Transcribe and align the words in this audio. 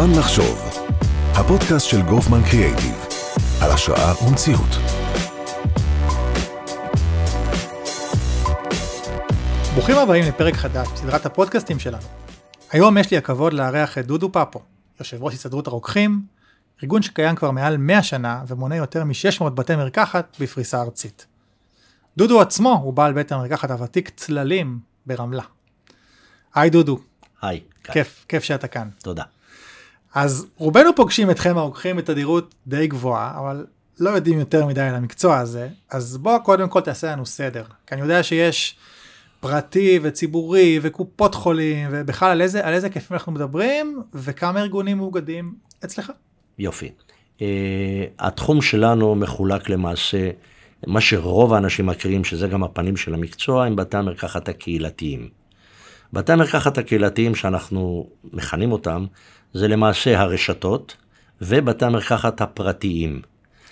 זמן 0.00 0.18
לחשוב, 0.18 0.58
הפודקאסט 1.34 1.86
של 1.86 2.02
גופמן 2.02 2.40
קריאייטיב, 2.50 3.06
על 3.62 3.70
השראה 3.70 4.12
ומציאות. 4.24 4.68
ברוכים 9.74 9.96
הבאים 9.96 10.24
לפרק 10.24 10.54
חדש 10.54 10.88
בסדרת 10.88 11.26
הפודקאסטים 11.26 11.78
שלנו. 11.78 12.02
היום 12.70 12.98
יש 12.98 13.10
לי 13.10 13.16
הכבוד 13.16 13.52
לארח 13.52 13.98
את 13.98 14.06
דודו 14.06 14.32
פפו, 14.32 14.60
יושב 15.00 15.22
ראש 15.22 15.34
הסתדרות 15.34 15.66
הרוקחים, 15.66 16.22
ארגון 16.82 17.02
שקיים 17.02 17.36
כבר 17.36 17.50
מעל 17.50 17.76
100 17.76 18.02
שנה 18.02 18.42
ומונה 18.46 18.76
יותר 18.76 19.04
מ-600 19.04 19.48
בתי 19.48 19.76
מרקחת 19.76 20.36
בפריסה 20.40 20.82
ארצית. 20.82 21.26
דודו 22.16 22.40
עצמו 22.40 22.80
הוא 22.82 22.92
בעל 22.92 23.12
בית 23.12 23.32
המרקחת 23.32 23.70
הוותיק 23.70 24.08
צללים 24.16 24.78
ברמלה. 25.06 25.44
היי 26.54 26.70
דודו. 26.70 26.98
היי. 27.42 27.60
כיף, 27.84 28.24
כיף 28.28 28.44
שאתה 28.44 28.68
כאן. 28.68 28.88
תודה. 29.02 29.22
אז 30.14 30.46
רובנו 30.56 30.90
פוגשים 30.96 31.30
אתכם 31.30 31.58
הרוקחים 31.58 31.96
בתדירות 31.96 32.54
די 32.66 32.86
גבוהה, 32.86 33.38
אבל 33.38 33.66
לא 34.00 34.10
יודעים 34.10 34.38
יותר 34.38 34.66
מדי 34.66 34.80
על 34.80 34.94
המקצוע 34.94 35.38
הזה, 35.38 35.68
אז 35.90 36.16
בוא 36.16 36.38
קודם 36.38 36.68
כל 36.68 36.80
תעשה 36.80 37.12
לנו 37.12 37.26
סדר. 37.26 37.64
כי 37.86 37.94
אני 37.94 38.02
יודע 38.02 38.22
שיש 38.22 38.76
פרטי 39.40 39.98
וציבורי 40.02 40.78
וקופות 40.82 41.34
חולים, 41.34 41.88
ובכלל 41.90 42.30
על 42.30 42.42
איזה, 42.42 42.66
על 42.66 42.74
איזה 42.74 42.86
היקפים 42.86 43.16
אנחנו 43.16 43.32
מדברים, 43.32 44.02
וכמה 44.14 44.60
ארגונים 44.60 44.96
מאוגדים 44.96 45.54
אצלך. 45.84 46.12
יופי. 46.58 46.90
Uh, 47.38 47.42
התחום 48.18 48.62
שלנו 48.62 49.14
מחולק 49.14 49.68
למעשה, 49.68 50.30
מה 50.86 51.00
שרוב 51.00 51.54
האנשים 51.54 51.86
מכירים, 51.86 52.24
שזה 52.24 52.48
גם 52.48 52.64
הפנים 52.64 52.96
של 52.96 53.14
המקצוע, 53.14 53.66
הם 53.66 53.76
בתי 53.76 53.96
המרקחת 53.96 54.48
הקהילתיים. 54.48 55.28
בתי 56.12 56.32
המרקחת 56.32 56.78
הקהילתיים 56.78 57.34
שאנחנו 57.34 58.06
מכנים 58.32 58.72
אותם, 58.72 59.06
זה 59.54 59.68
למעשה 59.68 60.20
הרשתות 60.20 60.96
ובתי 61.42 61.84
המרקחת 61.84 62.40
הפרטיים. 62.40 63.22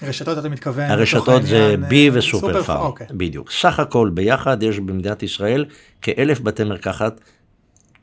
רשתות 0.03 0.39
אתה 0.39 0.49
מתכוון? 0.49 0.91
הרשתות 0.91 1.43
זה 1.43 1.75
בי 1.89 2.11
וסופר 2.13 2.63
פארם, 2.63 2.81
אוקיי. 2.81 3.07
בדיוק. 3.11 3.51
סך 3.51 3.81
הכל 3.81 4.11
ביחד 4.15 4.63
יש 4.63 4.79
במדינת 4.79 5.23
ישראל 5.23 5.65
כאלף 6.03 6.41
בתי 6.41 6.65
מרקחת 6.65 7.21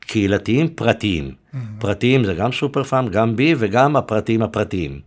קהילתיים 0.00 0.68
פרטיים. 0.68 1.30
Mm-hmm. 1.30 1.56
פרטיים 1.78 2.24
זה 2.24 2.34
גם 2.34 2.52
סופר 2.52 2.82
פארם, 2.82 3.08
גם 3.08 3.36
בי 3.36 3.54
וגם 3.58 3.96
הפרטיים 3.96 4.42
הפרטיים. 4.42 5.00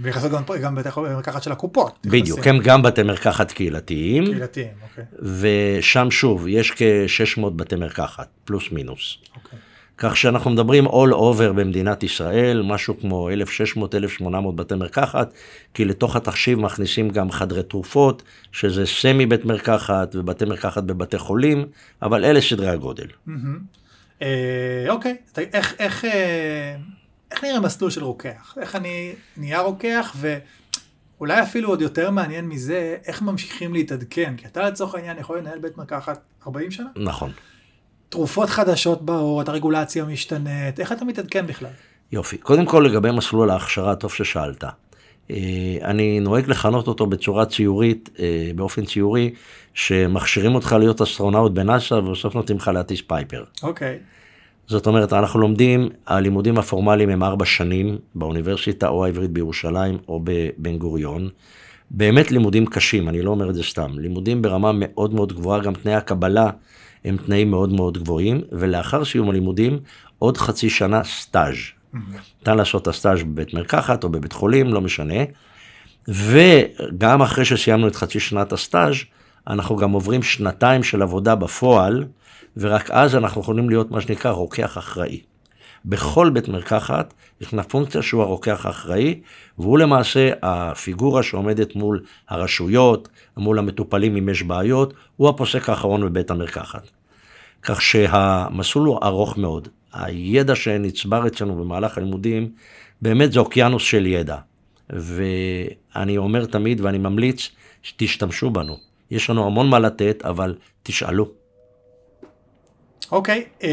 ויחסות 0.00 0.30
גם, 0.30 0.42
גם 0.62 0.74
בתי 0.74 0.88
מרקחת 0.96 1.42
של 1.42 1.52
הקופות. 1.52 2.06
בדיוק, 2.06 2.46
הם 2.46 2.58
גם 2.58 2.82
בתי 2.82 3.02
מרקחת 3.02 3.52
קהילתיים. 3.52 4.24
קהילתיים, 4.24 4.68
אוקיי. 4.82 5.04
ושם 5.40 6.10
שוב, 6.10 6.48
יש 6.48 6.70
כ-600 6.70 7.50
בתי 7.50 7.76
מרקחת, 7.76 8.28
פלוס 8.44 8.72
מינוס. 8.72 9.18
אוקיי. 9.36 9.58
כך 9.98 10.16
שאנחנו 10.16 10.50
מדברים 10.50 10.86
all 10.86 11.12
over 11.12 11.52
במדינת 11.54 12.02
ישראל, 12.02 12.62
משהו 12.62 13.00
כמו 13.00 13.30
1,600-1,800 14.20 14.24
בתי 14.54 14.74
מרקחת, 14.74 15.32
כי 15.74 15.84
לתוך 15.84 16.16
התחשיב 16.16 16.58
מכניסים 16.58 17.10
גם 17.10 17.30
חדרי 17.30 17.62
תרופות, 17.62 18.22
שזה 18.52 18.86
סמי 18.86 19.26
בית 19.26 19.44
מרקחת 19.44 20.16
ובתי 20.16 20.44
מרקחת 20.44 20.82
בבתי 20.82 21.18
חולים, 21.18 21.66
אבל 22.02 22.24
אלה 22.24 22.40
סדרי 22.40 22.68
הגודל. 22.68 23.06
אה, 24.22 24.86
אוקיי, 24.88 25.16
איך, 25.36 25.74
איך, 25.78 26.04
אה, 26.04 26.76
איך 27.30 27.44
נראה 27.44 27.60
מסלול 27.60 27.90
של 27.90 28.04
רוקח? 28.04 28.54
איך 28.60 28.76
אני 28.76 29.12
נהיה 29.36 29.60
רוקח, 29.60 30.16
ואולי 30.20 31.42
אפילו 31.42 31.68
עוד 31.68 31.82
יותר 31.82 32.10
מעניין 32.10 32.48
מזה, 32.48 32.96
איך 33.06 33.22
ממשיכים 33.22 33.72
להתעדכן? 33.74 34.34
כי 34.36 34.46
אתה 34.46 34.68
לצורך 34.68 34.94
העניין 34.94 35.18
יכול 35.18 35.38
לנהל 35.38 35.58
בית 35.58 35.78
מרקחת 35.78 36.20
40 36.46 36.70
שנה? 36.70 36.88
נכון. 36.96 37.30
תרופות 38.08 38.50
חדשות 38.50 39.02
באות, 39.02 39.48
הרגולציה 39.48 40.04
משתנית, 40.04 40.80
איך 40.80 40.92
אתה 40.92 41.04
מתעדכן 41.04 41.46
בכלל? 41.46 41.68
יופי. 42.12 42.38
קודם 42.38 42.66
כל 42.66 42.86
לגבי 42.90 43.10
מסלול 43.10 43.50
ההכשרה, 43.50 43.94
טוב 43.94 44.12
ששאלת. 44.12 44.64
אה, 45.30 45.36
אני 45.82 46.20
נוהג 46.20 46.50
לכנות 46.50 46.88
אותו 46.88 47.06
בצורה 47.06 47.46
ציורית, 47.46 48.10
אה, 48.18 48.50
באופן 48.54 48.84
ציורי, 48.84 49.34
שמכשירים 49.74 50.54
אותך 50.54 50.76
להיות 50.78 51.00
אסטרונאוט 51.00 51.52
בנאסא 51.52 51.94
ובסוף 51.94 52.34
נותנים 52.34 52.58
לך 52.58 52.68
להטיס 52.68 53.00
Piper. 53.06 53.44
אוקיי. 53.62 53.98
זאת 54.66 54.86
אומרת, 54.86 55.12
אנחנו 55.12 55.40
לומדים, 55.40 55.88
הלימודים 56.06 56.58
הפורמליים 56.58 57.08
הם 57.08 57.22
ארבע 57.22 57.44
שנים 57.44 57.98
באוניברסיטה 58.14 58.88
או 58.88 59.04
העברית 59.04 59.30
בירושלים 59.30 59.98
או 60.08 60.20
בבן 60.24 60.78
גוריון. 60.78 61.28
באמת 61.90 62.30
לימודים 62.30 62.66
קשים, 62.66 63.08
אני 63.08 63.22
לא 63.22 63.30
אומר 63.30 63.50
את 63.50 63.54
זה 63.54 63.62
סתם. 63.62 63.98
לימודים 63.98 64.42
ברמה 64.42 64.70
מאוד 64.74 65.14
מאוד 65.14 65.32
גבוהה, 65.32 65.60
גם 65.60 65.74
תנאי 65.74 65.94
הקבלה 65.94 66.50
הם 67.04 67.16
תנאים 67.16 67.50
מאוד 67.50 67.72
מאוד 67.72 67.98
גבוהים, 67.98 68.40
ולאחר 68.52 69.04
סיום 69.04 69.30
הלימודים, 69.30 69.78
עוד 70.18 70.36
חצי 70.36 70.70
שנה 70.70 71.04
סטאז'. 71.04 71.54
ניתן 72.38 72.56
לעשות 72.56 72.82
את 72.82 72.88
הסטאז' 72.88 73.22
בבית 73.22 73.54
מרקחת 73.54 74.04
או 74.04 74.08
בבית 74.08 74.32
חולים, 74.32 74.74
לא 74.74 74.80
משנה. 74.80 75.24
וגם 76.08 77.22
אחרי 77.22 77.44
שסיימנו 77.44 77.88
את 77.88 77.96
חצי 77.96 78.20
שנת 78.20 78.52
הסטאז', 78.52 78.94
אנחנו 79.46 79.76
גם 79.76 79.90
עוברים 79.90 80.22
שנתיים 80.22 80.82
של 80.82 81.02
עבודה 81.02 81.34
בפועל, 81.34 82.04
ורק 82.56 82.90
אז 82.90 83.16
אנחנו 83.16 83.40
יכולים 83.40 83.68
להיות 83.70 83.90
מה 83.90 84.00
שנקרא 84.00 84.30
רוקח 84.30 84.78
אחראי. 84.78 85.20
בכל 85.84 86.30
בית 86.30 86.48
מרקחת 86.48 87.14
ישנה 87.40 87.62
פונקציה 87.62 88.02
שהוא 88.02 88.22
הרוקח 88.22 88.66
האחראי, 88.66 89.20
והוא 89.58 89.78
למעשה 89.78 90.30
הפיגורה 90.42 91.22
שעומדת 91.22 91.76
מול 91.76 92.04
הרשויות, 92.28 93.08
מול 93.36 93.58
המטופלים 93.58 94.16
אם 94.16 94.28
יש 94.28 94.42
בעיות, 94.42 94.94
הוא 95.16 95.28
הפוסק 95.28 95.68
האחרון 95.68 96.04
בבית 96.04 96.30
המרקחת. 96.30 96.90
כך 97.62 97.82
שהמסלול 97.82 98.86
הוא 98.86 98.98
ארוך 99.02 99.38
מאוד. 99.38 99.68
הידע 99.92 100.54
שנצבר 100.54 101.26
אצלנו 101.26 101.56
במהלך 101.56 101.98
הלימודים, 101.98 102.48
באמת 103.02 103.32
זה 103.32 103.40
אוקיינוס 103.40 103.82
של 103.82 104.06
ידע. 104.06 104.36
ואני 104.90 106.16
אומר 106.16 106.44
תמיד 106.44 106.80
ואני 106.80 106.98
ממליץ 106.98 107.50
שתשתמשו 107.82 108.50
בנו. 108.50 108.76
יש 109.10 109.30
לנו 109.30 109.46
המון 109.46 109.70
מה 109.70 109.78
לתת, 109.78 110.22
אבל 110.24 110.54
תשאלו. 110.82 111.28
אוקיי, 113.12 113.44
okay, 113.60 113.64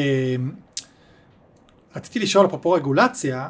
רציתי 1.95 2.19
לשאול 2.19 2.45
אפרופו 2.45 2.71
רגולציה, 2.71 3.49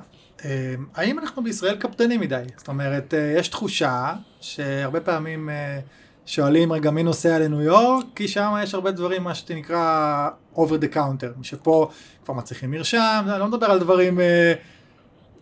האם 0.95 1.19
אנחנו 1.19 1.43
בישראל 1.43 1.75
קפדנים 1.75 2.19
מדי? 2.19 2.41
זאת 2.57 2.67
אומרת, 2.67 3.13
יש 3.37 3.47
תחושה 3.47 4.13
שהרבה 4.41 4.99
פעמים 4.99 5.49
שואלים 6.25 6.73
רגע 6.73 6.91
מי 6.91 7.03
נוסע 7.03 7.39
לניו 7.39 7.61
יורק, 7.61 8.05
כי 8.15 8.27
שם 8.27 8.53
יש 8.63 8.73
הרבה 8.73 8.91
דברים, 8.91 9.23
מה 9.23 9.35
שנקרא 9.35 10.29
over 10.55 10.57
the 10.81 10.95
counter, 10.95 11.43
שפה 11.43 11.89
כבר 12.25 12.33
מצריכים 12.33 12.71
מרשם, 12.71 13.23
אני 13.27 13.39
לא 13.39 13.47
מדבר 13.47 13.65
על 13.65 13.79
דברים 13.79 14.19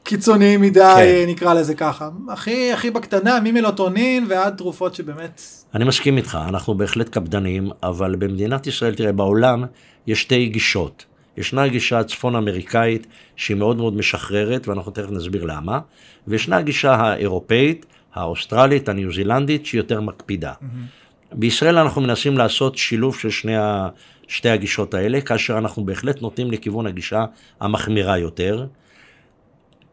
קיצוניים 0.04 0.62
מדי, 0.62 0.96
כן. 0.96 1.30
נקרא 1.32 1.54
לזה 1.54 1.76
ככה. 1.76 2.10
הכי, 2.30 2.74
הכי 2.74 2.92
בקטנה, 2.92 3.40
ממלוטונין 3.44 4.26
ועד 4.30 4.56
תרופות 4.58 4.96
שבאמת... 4.96 5.42
אני 5.76 5.86
מסכים 5.86 6.18
איתך, 6.18 6.38
אנחנו 6.48 6.78
בהחלט 6.78 7.10
קפדנים, 7.10 7.70
אבל 7.84 8.16
במדינת 8.16 8.68
ישראל, 8.68 8.96
תראה, 8.96 9.12
בעולם 9.12 9.64
יש 10.08 10.22
שתי 10.22 10.48
גישות. 10.48 11.06
ישנה 11.40 11.64
הגישה 11.64 12.00
הצפון 12.00 12.36
אמריקאית 12.36 13.08
שהיא 13.36 13.58
מאוד 13.58 13.78
מאוד 13.78 13.94
משחררת, 13.94 14.68
ואנחנו 14.68 14.92
תכף 14.92 15.12
נסביר 15.12 15.46
למה, 15.46 15.80
וישנה 16.28 16.58
הגישה 16.58 16.96
האירופאית, 16.96 17.86
האוסטרלית, 18.14 18.90
הניו 18.90 19.14
זילנדית, 19.14 19.66
שהיא 19.66 19.80
יותר 19.80 20.02
מקפידה. 20.02 20.52
Mm-hmm. 20.52 21.36
בישראל 21.36 21.78
אנחנו 21.78 22.02
מנסים 22.02 22.38
לעשות 22.38 22.78
שילוב 22.78 23.18
של 23.18 23.30
שני 23.30 23.58
ה... 23.58 23.90
שתי 24.28 24.50
הגישות 24.50 24.94
האלה, 24.94 25.22
כאשר 25.22 25.58
אנחנו 25.58 25.86
בהחלט 25.86 26.22
נוטים 26.22 26.52
לכיוון 26.52 26.88
הגישה 26.88 27.26
המחמירה 27.60 28.18
יותר. 28.18 28.66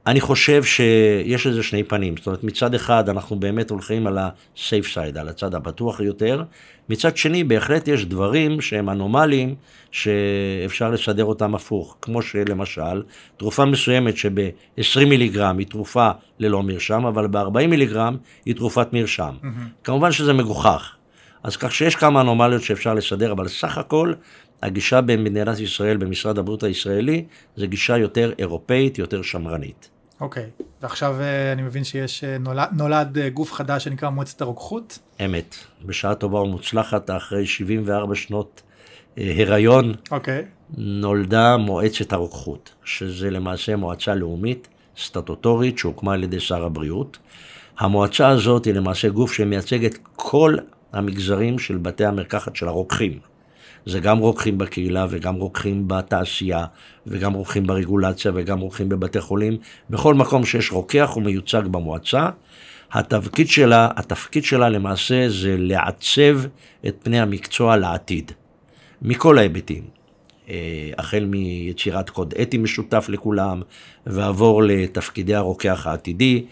אני 0.06 0.20
חושב 0.20 0.64
שיש 0.64 1.46
לזה 1.46 1.62
שני 1.62 1.82
פנים, 1.82 2.16
זאת 2.16 2.26
אומרת 2.26 2.44
מצד 2.44 2.74
אחד 2.74 3.08
אנחנו 3.08 3.36
באמת 3.36 3.70
הולכים 3.70 4.06
על 4.06 4.18
ה-safe 4.18 4.94
side, 4.94 5.18
על 5.18 5.28
הצד 5.28 5.54
הבטוח 5.54 6.00
יותר, 6.00 6.42
מצד 6.88 7.16
שני 7.16 7.44
בהחלט 7.44 7.88
יש 7.88 8.06
דברים 8.06 8.60
שהם 8.60 8.90
אנומליים 8.90 9.54
שאפשר 9.90 10.90
לסדר 10.90 11.24
אותם 11.24 11.54
הפוך, 11.54 11.96
כמו 12.02 12.22
שלמשל 12.22 13.02
תרופה 13.36 13.64
מסוימת 13.64 14.16
שב-20 14.16 15.04
מיליגרם 15.06 15.58
היא 15.58 15.66
תרופה 15.66 16.10
ללא 16.38 16.62
מרשם, 16.62 17.06
אבל 17.06 17.26
ב-40 17.26 17.66
מיליגרם 17.66 18.16
היא 18.44 18.54
תרופת 18.54 18.92
מרשם. 18.92 19.34
Mm-hmm. 19.42 19.84
כמובן 19.84 20.12
שזה 20.12 20.32
מגוחך, 20.32 20.96
אז 21.42 21.56
כך 21.56 21.74
שיש 21.74 21.96
כמה 21.96 22.20
אנומליות 22.20 22.62
שאפשר 22.62 22.94
לסדר, 22.94 23.32
אבל 23.32 23.48
סך 23.48 23.78
הכל 23.78 24.12
הגישה 24.62 25.00
במדינת 25.00 25.60
ישראל, 25.60 25.96
במשרד 25.96 26.38
הבריאות 26.38 26.62
הישראלי, 26.62 27.24
זה 27.56 27.66
גישה 27.66 27.96
יותר 27.98 28.32
אירופאית, 28.38 28.98
יותר 28.98 29.22
שמרנית. 29.22 29.95
אוקיי, 30.20 30.50
okay. 30.58 30.62
ועכשיו 30.82 31.20
אה, 31.20 31.52
אני 31.52 31.62
מבין 31.62 31.84
שיש, 31.84 32.24
אה, 32.24 32.38
נולד, 32.38 32.68
נולד 32.72 33.18
אה, 33.18 33.28
גוף 33.28 33.52
חדש 33.52 33.84
שנקרא 33.84 34.08
מועצת 34.08 34.40
הרוקחות? 34.40 34.98
אמת, 35.24 35.54
בשעה 35.84 36.14
טובה 36.14 36.40
ומוצלחת, 36.40 37.10
אחרי 37.10 37.46
74 37.46 38.14
שנות 38.14 38.62
הריון, 39.16 39.94
אוקיי. 40.10 40.40
Okay. 40.40 40.74
נולדה 40.76 41.56
מועצת 41.56 42.12
הרוקחות, 42.12 42.74
שזה 42.84 43.30
למעשה 43.30 43.76
מועצה 43.76 44.14
לאומית 44.14 44.68
סטטוטורית 44.98 45.78
שהוקמה 45.78 46.12
על 46.12 46.24
ידי 46.24 46.40
שר 46.40 46.64
הבריאות. 46.64 47.18
המועצה 47.78 48.28
הזאת 48.28 48.64
היא 48.64 48.74
למעשה 48.74 49.08
גוף 49.08 49.32
שמייצג 49.32 49.84
את 49.84 49.98
כל 50.16 50.56
המגזרים 50.92 51.58
של 51.58 51.76
בתי 51.76 52.04
המרקחת 52.04 52.56
של 52.56 52.68
הרוקחים. 52.68 53.18
זה 53.86 54.00
גם 54.00 54.18
רוקחים 54.18 54.58
בקהילה 54.58 55.06
וגם 55.10 55.34
רוקחים 55.34 55.88
בתעשייה 55.88 56.64
וגם 57.06 57.32
רוקחים 57.32 57.66
ברגולציה 57.66 58.32
וגם 58.34 58.60
רוקחים 58.60 58.88
בבתי 58.88 59.20
חולים. 59.20 59.56
בכל 59.90 60.14
מקום 60.14 60.44
שיש 60.44 60.72
רוקח 60.72 61.10
הוא 61.14 61.22
מיוצג 61.22 61.62
במועצה. 61.70 62.28
התפקיד 62.92 63.48
שלה, 63.48 63.88
התפקיד 63.96 64.44
שלה 64.44 64.68
למעשה 64.68 65.28
זה 65.28 65.56
לעצב 65.58 66.40
את 66.86 66.96
פני 67.02 67.20
המקצוע 67.20 67.76
לעתיד, 67.76 68.32
מכל 69.02 69.38
ההיבטים. 69.38 69.82
אה, 70.50 70.90
החל 70.98 71.24
מיצירת 71.24 72.10
קוד 72.10 72.34
אתי 72.42 72.58
משותף 72.58 73.06
לכולם, 73.08 73.62
ועבור 74.06 74.62
לתפקידי 74.62 75.34
הרוקח 75.34 75.86
העתידי. 75.86 76.44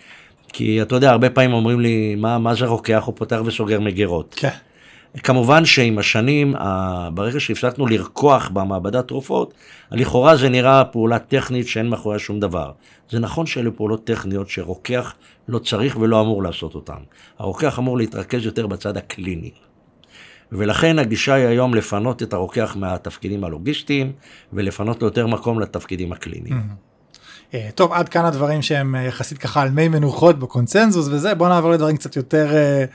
כי 0.52 0.82
אתה 0.82 0.94
יודע, 0.94 1.10
הרבה 1.10 1.30
פעמים 1.30 1.52
אומרים 1.52 1.80
לי, 1.80 2.14
מה, 2.14 2.38
מה 2.38 2.54
זה 2.54 2.66
רוקח? 2.66 3.02
הוא 3.06 3.14
פותח 3.16 3.40
וסוגר 3.44 3.80
מגירות. 3.80 4.34
כן. 4.38 4.48
כמובן 5.22 5.64
שעם 5.64 5.98
השנים, 5.98 6.54
ברגע 7.14 7.40
שהפסקנו 7.40 7.86
לרקוח 7.86 8.48
במעבדת 8.48 9.08
תרופות, 9.08 9.54
לכאורה 9.90 10.36
זה 10.36 10.48
נראה 10.48 10.84
פעולה 10.84 11.18
טכנית 11.18 11.68
שאין 11.68 11.88
מאחוריה 11.88 12.18
שום 12.18 12.40
דבר. 12.40 12.72
זה 13.10 13.18
נכון 13.18 13.46
שאלה 13.46 13.70
פעולות 13.70 14.04
טכניות 14.04 14.48
שרוקח 14.48 15.14
לא 15.48 15.58
צריך 15.58 15.96
ולא 16.00 16.20
אמור 16.20 16.42
לעשות 16.42 16.74
אותן. 16.74 16.98
הרוקח 17.38 17.78
אמור 17.78 17.98
להתרכז 17.98 18.46
יותר 18.46 18.66
בצד 18.66 18.96
הקליני. 18.96 19.50
ולכן 20.52 20.98
הגישה 20.98 21.34
היא 21.34 21.46
היום 21.46 21.74
לפנות 21.74 22.22
את 22.22 22.32
הרוקח 22.32 22.76
מהתפקידים 22.76 23.44
הלוגיסטיים, 23.44 24.12
ולפנות 24.52 25.02
לו 25.02 25.08
יותר 25.08 25.26
מקום 25.26 25.60
לתפקידים 25.60 26.12
הקליניים. 26.12 26.62
אה, 27.54 27.68
טוב, 27.74 27.92
עד 27.92 28.08
כאן 28.08 28.24
הדברים 28.24 28.62
שהם 28.62 28.94
אה, 28.94 29.02
יחסית 29.02 29.38
ככה 29.38 29.62
על 29.62 29.70
מי 29.70 29.88
מנוחות 29.88 30.38
בקונצנזוס 30.38 31.08
וזה, 31.08 31.34
בוא 31.34 31.48
נעבור 31.48 31.70
לדברים 31.70 31.96
קצת 31.96 32.16
יותר 32.16 32.50
אה, 32.50 32.94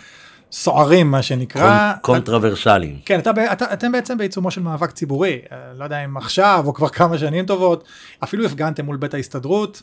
סוערים, 0.52 1.12
מה 1.12 1.22
שנקרא. 1.22 1.94
קונטרוורסליים. 2.02 2.96
את, 3.02 3.08
כן, 3.08 3.20
אתה, 3.20 3.32
אתה, 3.52 3.74
אתם 3.74 3.92
בעצם 3.92 4.18
בעיצומו 4.18 4.52
של 4.52 4.62
מאבק 4.62 4.92
ציבורי, 4.92 5.40
לא 5.78 5.84
יודע 5.84 6.06
אם 6.06 6.18
עכשיו 6.18 6.64
או 6.66 6.74
כבר 6.74 6.90
כמה 6.90 7.18
שנים 7.18 7.46
טובות, 7.46 7.84
אפילו 8.24 8.46
הפגנתם 8.46 8.86
מול 8.86 8.98
בית 8.98 9.14
ההסתדרות. 9.14 9.82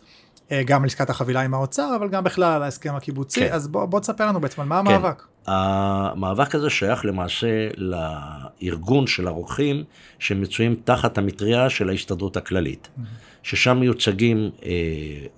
גם 0.67 0.83
על 0.83 0.87
עסקת 0.87 1.11
החבילה 1.11 1.41
עם 1.41 1.55
האוצר, 1.55 1.97
אבל 1.97 2.09
גם 2.09 2.25
בכלל 2.25 2.53
על 2.53 2.63
ההסכם 2.63 2.95
הקיבוצי, 2.95 3.41
כן. 3.41 3.53
אז 3.53 3.69
בוא, 3.69 3.87
בוא 3.87 4.01
תספר 4.01 4.27
לנו 4.27 4.41
בעצם 4.41 4.61
על 4.61 4.69
מה 4.69 4.83
כן. 4.87 4.95
המאבק. 4.95 5.23
המאבק 5.47 6.55
הזה 6.55 6.71
שייך 6.71 7.05
למעשה 7.05 7.69
לארגון 7.77 9.07
של 9.07 9.29
הרוקחים 9.29 9.85
שמצויים 10.19 10.77
תחת 10.85 11.19
המטריה 11.19 11.71
של 11.71 11.89
ההסתדרות 11.89 12.37
הכללית. 12.37 12.89
Mm-hmm. 12.99 13.03
ששם 13.43 13.77
מיוצגים 13.81 14.51
אה, 14.65 14.71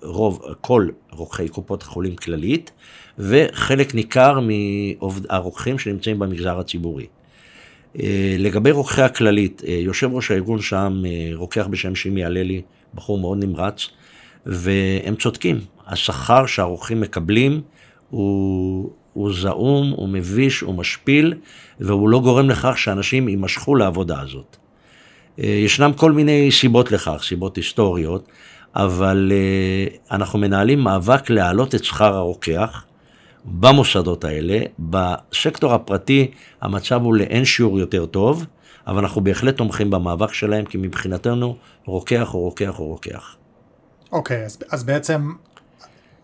רוב, 0.01 0.41
כל 0.61 0.87
רוקחי 1.11 1.49
קופות 1.49 1.81
החולים 1.81 2.15
כללית, 2.15 2.71
וחלק 3.19 3.95
ניכר 3.95 4.39
מהרוקחים 4.39 5.79
שנמצאים 5.79 6.19
במגזר 6.19 6.59
הציבורי. 6.59 7.05
אה, 7.99 8.35
לגבי 8.39 8.71
רוקחי 8.71 9.01
הכללית, 9.01 9.61
אה, 9.67 9.73
יושב 9.73 10.09
ראש 10.13 10.31
הארגון 10.31 10.61
שם, 10.61 11.01
אה, 11.05 11.31
רוקח 11.33 11.67
בשם 11.67 11.95
שימי 11.95 12.25
הללי, 12.25 12.61
בחור 12.93 13.19
מאוד 13.19 13.43
נמרץ, 13.43 13.87
והם 14.45 15.15
צודקים, 15.15 15.59
השכר 15.87 16.45
שהרוקחים 16.45 17.01
מקבלים 17.01 17.61
הוא, 18.09 18.91
הוא 19.13 19.33
זעום, 19.33 19.89
הוא 19.89 20.09
מביש, 20.09 20.61
הוא 20.61 20.75
משפיל, 20.75 21.33
והוא 21.79 22.09
לא 22.09 22.19
גורם 22.19 22.49
לכך 22.49 22.77
שאנשים 22.77 23.29
יימשכו 23.29 23.75
לעבודה 23.75 24.21
הזאת. 24.21 24.57
ישנם 25.37 25.91
כל 25.95 26.11
מיני 26.11 26.51
סיבות 26.51 26.91
לכך, 26.91 27.23
סיבות 27.23 27.55
היסטוריות, 27.55 28.27
אבל 28.75 29.31
אנחנו 30.11 30.39
מנהלים 30.39 30.79
מאבק 30.79 31.29
להעלות 31.29 31.75
את 31.75 31.83
שכר 31.83 32.15
הרוקח 32.15 32.85
במוסדות 33.49 34.23
האלה. 34.23 34.59
בסקטור 34.79 35.73
הפרטי 35.73 36.31
המצב 36.61 37.01
הוא 37.01 37.15
לאין 37.15 37.45
שיעור 37.45 37.79
יותר 37.79 38.05
טוב, 38.05 38.45
אבל 38.87 38.97
אנחנו 38.97 39.21
בהחלט 39.21 39.57
תומכים 39.57 39.89
במאבק 39.89 40.33
שלהם, 40.33 40.65
כי 40.65 40.77
מבחינתנו 40.77 41.57
רוקח 41.85 42.29
הוא 42.31 42.41
רוקח 42.41 42.73
הוא 42.77 42.87
רוקח. 42.87 43.35
אוקיי, 44.11 44.41
okay, 44.41 44.45
אז, 44.45 44.57
אז 44.69 44.83
בעצם 44.83 45.31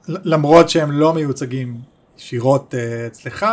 למרות 0.08 0.70
שהם 0.70 0.92
לא 0.92 1.14
מיוצגים 1.14 1.78
ישירות 2.18 2.74
uh, 2.74 3.08
אצלך, 3.08 3.46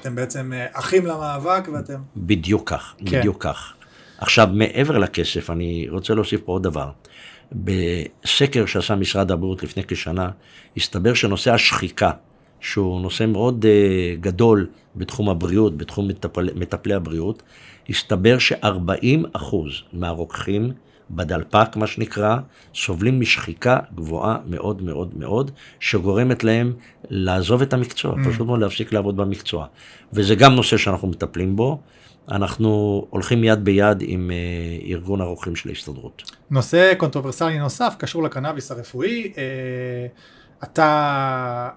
אתם 0.00 0.14
בעצם 0.14 0.52
uh, 0.52 0.78
אחים 0.78 1.06
למאבק 1.06 1.68
ואתם... 1.72 2.00
בדיוק 2.16 2.70
כך, 2.70 2.94
כן. 3.06 3.18
בדיוק 3.18 3.42
כך. 3.42 3.74
עכשיו, 4.18 4.48
מעבר 4.52 4.98
לכסף, 4.98 5.50
אני 5.50 5.86
רוצה 5.90 6.14
להוסיף 6.14 6.40
פה 6.44 6.52
עוד 6.52 6.62
דבר. 6.62 6.90
בסקר 7.52 8.66
שעשה 8.66 8.94
משרד 8.94 9.30
הבריאות 9.30 9.62
לפני 9.62 9.82
כשנה, 9.88 10.30
הסתבר 10.76 11.14
שנושא 11.14 11.52
השחיקה, 11.52 12.10
שהוא 12.62 13.00
נושא 13.00 13.24
מאוד 13.24 13.64
uh, 13.64 14.20
גדול 14.20 14.66
בתחום 14.96 15.28
הבריאות, 15.28 15.76
בתחום 15.76 16.08
מטפל, 16.08 16.48
מטפלי 16.54 16.94
הבריאות, 16.94 17.42
הסתבר 17.88 18.38
ש-40% 18.38 19.38
מהרוקחים 19.92 20.72
בדלפק, 21.10 21.76
מה 21.76 21.86
שנקרא, 21.86 22.36
סובלים 22.74 23.20
משחיקה 23.20 23.78
גבוהה 23.94 24.38
מאוד 24.46 24.82
מאוד 24.82 25.10
מאוד, 25.16 25.50
שגורמת 25.80 26.44
להם 26.44 26.72
לעזוב 27.10 27.62
את 27.62 27.72
המקצוע, 27.72 28.14
mm. 28.14 28.28
פשוט 28.28 28.46
מאוד 28.46 28.60
להפסיק 28.60 28.92
לעבוד 28.92 29.16
במקצוע. 29.16 29.66
וזה 30.12 30.34
גם 30.34 30.54
נושא 30.54 30.76
שאנחנו 30.76 31.08
מטפלים 31.08 31.56
בו. 31.56 31.80
אנחנו 32.28 33.04
הולכים 33.10 33.44
יד 33.44 33.64
ביד 33.64 33.98
עם 34.00 34.30
uh, 34.30 34.86
ארגון 34.86 35.20
הרוקחים 35.20 35.56
של 35.56 35.68
ההסתדרות. 35.68 36.22
נושא 36.50 36.94
קונטרוברסלי 36.96 37.58
נוסף 37.58 37.94
קשור 37.98 38.22
לקנאביס 38.22 38.70
הרפואי. 38.70 39.32
אה, 39.34 40.64
אתה 40.64 41.68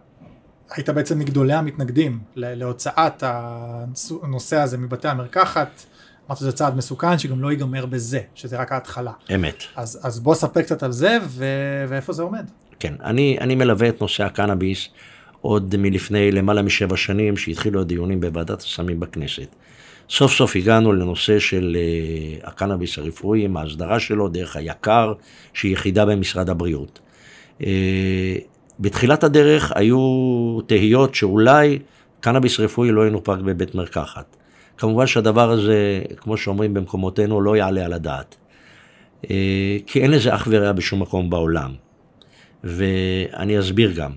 היית 0.72 0.90
בעצם 0.90 1.20
מגדולי 1.20 1.54
המתנגדים 1.54 2.20
להוצאת 2.36 3.24
הנושא 3.24 4.58
הזה 4.58 4.78
מבתי 4.78 5.08
המרקחת. 5.08 5.84
אמרת 6.28 6.38
שזה 6.38 6.52
צעד 6.52 6.78
מסוכן 6.78 7.18
שגם 7.18 7.42
לא 7.42 7.52
ייגמר 7.52 7.86
בזה, 7.86 8.20
שזה 8.36 8.58
רק 8.58 8.72
ההתחלה. 8.72 9.12
אמת. 9.36 9.64
אז, 9.76 10.00
אז 10.04 10.20
בוא 10.20 10.36
ספר 10.36 10.62
קצת 10.62 10.84
על 10.84 10.92
זה 10.92 11.18
ו... 11.28 11.46
ואיפה 11.88 12.14
זה 12.14 12.24
עומד. 12.24 12.46
כן, 12.80 12.94
אני, 13.04 13.38
אני 13.42 13.56
מלווה 13.56 13.90
את 13.90 14.02
נושא 14.02 14.24
הקנאביס 14.24 14.90
עוד 15.42 15.76
מלפני 15.78 16.32
למעלה 16.32 16.62
משבע 16.62 16.98
שנים 16.98 17.38
שהתחילו 17.38 17.82
הדיונים 17.82 18.22
בוועדת 18.22 18.62
הסמים 18.62 19.00
בכנסת. 19.00 19.56
סוף 20.10 20.32
סוף 20.34 20.56
הגענו 20.56 20.94
לנושא 20.94 21.40
של 21.40 21.78
uh, 22.44 22.48
הקנאביס 22.48 22.98
הרפואי, 22.98 23.46
עם 23.46 23.58
ההסדרה 23.58 24.00
שלו 24.00 24.28
דרך 24.28 24.56
היקר, 24.56 25.14
שהיא 25.54 25.74
יחידה 25.74 26.06
במשרד 26.06 26.50
הבריאות. 26.50 27.00
Uh, 27.60 27.64
בתחילת 28.80 29.24
הדרך 29.24 29.72
היו 29.76 29.98
תהיות 30.68 31.16
שאולי 31.16 31.80
קנאביס 32.20 32.60
רפואי 32.60 32.92
לא 32.92 33.08
ינופק 33.08 33.38
בבית 33.38 33.76
מרקחת. 33.76 34.36
כמובן 34.78 35.08
שהדבר 35.08 35.52
הזה, 35.52 36.02
כמו 36.18 36.38
שאומרים 36.38 36.74
במקומותינו, 36.74 37.42
לא 37.42 37.58
יעלה 37.58 37.86
על 37.86 37.94
הדעת. 37.94 38.36
Uh, 39.24 39.28
כי 39.86 40.02
אין 40.02 40.12
לזה 40.12 40.36
אח 40.36 40.48
ורע 40.52 40.72
בשום 40.72 41.02
מקום 41.02 41.30
בעולם. 41.30 41.74
ואני 42.64 43.60
אסביר 43.60 43.92
גם. 43.92 44.12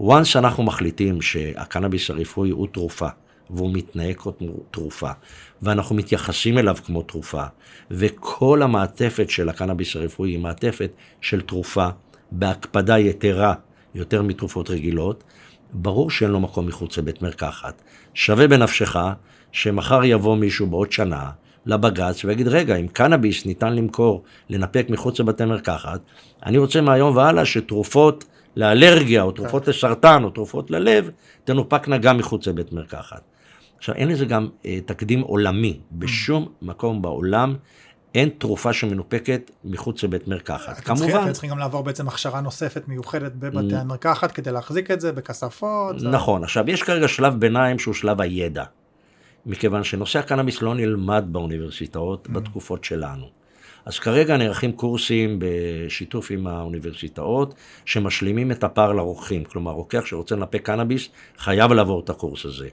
once 0.00 0.38
אנחנו 0.38 0.62
מחליטים 0.62 1.22
שהקנאביס 1.22 2.10
הרפואי 2.10 2.50
הוא 2.50 2.66
תרופה, 2.72 3.08
והוא 3.50 3.70
מתנהג 3.72 4.16
כמו 4.16 4.32
תרופה, 4.70 5.10
ואנחנו 5.62 5.96
מתייחסים 5.96 6.58
אליו 6.58 6.76
כמו 6.86 7.02
תרופה, 7.02 7.42
וכל 7.90 8.62
המעטפת 8.62 9.30
של 9.30 9.48
הקנאביס 9.48 9.96
הרפואי 9.96 10.30
היא 10.30 10.38
מעטפת 10.38 10.90
של 11.20 11.40
תרופה 11.40 11.88
בהקפדה 12.32 12.98
יתרה 12.98 13.54
יותר 13.94 14.22
מתרופות 14.22 14.70
רגילות, 14.70 15.24
ברור 15.72 16.10
שאין 16.10 16.30
לו 16.30 16.40
מקום 16.40 16.66
מחוץ 16.66 16.98
לבית 16.98 17.22
מרקחת. 17.22 17.82
שווה 18.14 18.48
בנפשך 18.48 18.96
שמחר 19.52 20.04
יבוא 20.04 20.36
מישהו 20.36 20.66
בעוד 20.66 20.92
שנה 20.92 21.30
לבג"ץ 21.66 22.24
ויגיד, 22.24 22.48
רגע, 22.48 22.76
אם 22.76 22.86
קנאביס 22.88 23.46
ניתן 23.46 23.74
למכור, 23.74 24.22
לנפק 24.50 24.86
מחוץ 24.90 25.20
לבתי 25.20 25.44
מרקחת, 25.44 26.00
אני 26.46 26.58
רוצה 26.58 26.80
מהיום 26.80 27.16
והלאה 27.16 27.44
שתרופות 27.44 28.24
לאלרגיה, 28.56 29.22
או 29.22 29.32
תרופות 29.32 29.68
לסרטן, 29.68 30.24
או 30.24 30.30
תרופות 30.30 30.70
ללב, 30.70 31.10
תנופקנה 31.44 31.98
גם 31.98 32.18
מחוץ 32.18 32.46
לבית 32.46 32.72
מרקחת. 32.72 33.22
עכשיו, 33.78 33.94
אין 33.94 34.08
לזה 34.08 34.24
גם 34.24 34.48
אה, 34.66 34.78
תקדים 34.86 35.20
עולמי. 35.20 35.78
בשום 35.92 36.48
מקום 36.62 37.02
בעולם 37.02 37.54
אין 38.14 38.28
תרופה 38.38 38.72
שמנופקת 38.72 39.50
מחוץ 39.64 40.04
לבית 40.04 40.28
מרקחת. 40.28 40.80
כמובן... 40.80 41.22
אתם 41.22 41.32
צריכים 41.32 41.50
גם 41.50 41.58
לעבור 41.58 41.82
בעצם 41.82 42.08
הכשרה 42.08 42.40
נוספת 42.40 42.88
מיוחדת 42.88 43.32
בבתי 43.32 43.76
המרקחת 43.76 44.32
כדי 44.32 44.52
להחזיק 44.52 44.90
את 44.90 45.00
זה 45.00 45.12
בכספות. 45.12 45.96
נכון. 46.02 46.44
עכשיו, 46.44 46.70
יש 46.70 46.82
כרגע 46.82 47.08
שלב 47.08 47.40
ביניים 47.40 47.78
שהוא 47.78 47.94
שלב 47.94 48.20
הידע. 48.20 48.64
מכיוון 49.46 49.84
שנושא 49.84 50.18
הקנאביס 50.18 50.62
לא 50.62 50.74
נלמד 50.74 51.24
באוניברסיטאות. 51.28 52.28
בתקופות 52.28 52.84
שלנו. 52.84 53.26
אז 53.84 53.98
כרגע 53.98 54.36
נערכים 54.36 54.72
קורסים 54.72 55.38
בשיתוף 55.38 56.30
עם 56.30 56.46
האוניברסיטאות 56.46 57.54
שמשלימים 57.84 58.50
את 58.50 58.64
הפער 58.64 58.92
לרוקחים. 58.92 59.44
כלומר, 59.44 59.72
רוקח 59.72 60.06
שרוצה 60.06 60.36
לנפק 60.36 60.62
קנאביס 60.62 61.08
חייב 61.38 61.72
לעבור 61.72 62.00
את 62.00 62.10
הקורס 62.10 62.44
הזה. 62.44 62.68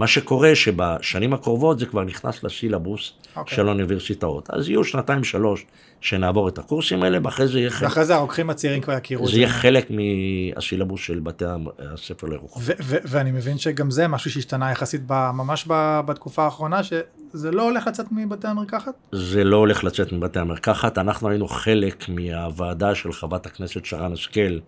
Mm-hmm. 0.00 0.04
מה 0.04 0.06
שקורה 0.06 0.54
שבשנים 0.54 1.32
הקרובות 1.32 1.78
זה 1.78 1.86
כבר 1.86 2.04
נכנס 2.04 2.44
לסילבוס 2.44 3.12
אוקיי. 3.36 3.56
של 3.56 3.68
האוניברסיטאות. 3.68 4.50
אז 4.50 4.68
יהיו 4.68 4.84
שנתיים 4.84 5.24
שלוש 5.24 5.66
שנעבור 6.00 6.48
את 6.48 6.58
הקורסים 6.58 7.02
האלה, 7.02 7.18
ואחרי 7.22 7.48
זה 7.48 7.58
יהיה 7.58 7.70
חלק, 7.70 7.82
ואחרי 7.82 8.04
זה 8.04 8.14
הרוקחים 8.14 8.50
הצעירים 8.50 8.82
כבר 8.82 8.92
יכירו 8.92 9.26
את 9.26 9.30
זה 9.30 9.36
יהיה 9.36 9.48
חלק 9.48 9.90
מהסילבוס 9.90 11.00
של 11.00 11.20
בתי 11.20 11.44
הספר 11.78 12.26
ו- 12.60 12.72
ואני 13.04 13.30
מבין 13.30 13.58
שגם 13.58 13.90
זה 13.90 14.08
משהו 14.08 14.30
שהשתנה 14.30 14.70
יחסית 14.70 15.00
ב- 15.06 15.30
ממש 15.30 15.64
ב- 15.68 16.00
בתקופה 16.06 16.44
האחרונה, 16.44 16.82
שזה 16.82 17.50
לא 17.50 17.62
הולך 17.62 17.86
לצאת 17.86 18.06
מבתי 18.10 18.48
המרקחת? 18.48 18.92
זה 19.12 19.44
לא 19.44 19.56
הולך 19.56 19.84
לצאת 19.84 20.12
מבתי 20.12 20.38
המרקחת. 20.38 20.98
אנחנו 20.98 21.28
היינו 21.28 21.48
חלק 21.48 22.08
מהוועדה 22.08 22.94
של 22.94 23.12
חברת 23.12 23.46
הכנסת 23.46 23.84
שרן 23.84 24.12
השכל, 24.12 24.58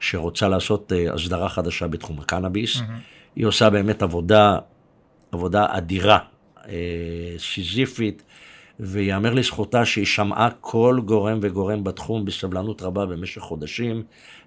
שרוצה 0.00 0.48
לעשות 0.48 0.92
אה, 0.92 1.14
הסדרה 1.14 1.48
חדשה 1.48 1.86
בתחום 1.86 2.18
הקנאביס. 2.20 2.80
היא 3.36 3.46
עושה 3.46 3.70
באמת 3.70 4.02
עבודה, 4.02 4.58
עבודה 5.32 5.66
אדירה, 5.70 6.18
אה, 6.68 6.74
סיזיפית, 7.38 8.22
ויאמר 8.80 9.34
לזכותה 9.34 9.84
שהיא 9.84 10.06
שמעה 10.06 10.48
כל 10.60 11.00
גורם 11.04 11.38
וגורם 11.42 11.84
בתחום 11.84 12.24
בסבלנות 12.24 12.82
רבה 12.82 13.06
במשך 13.06 13.40
חודשים, 13.40 14.02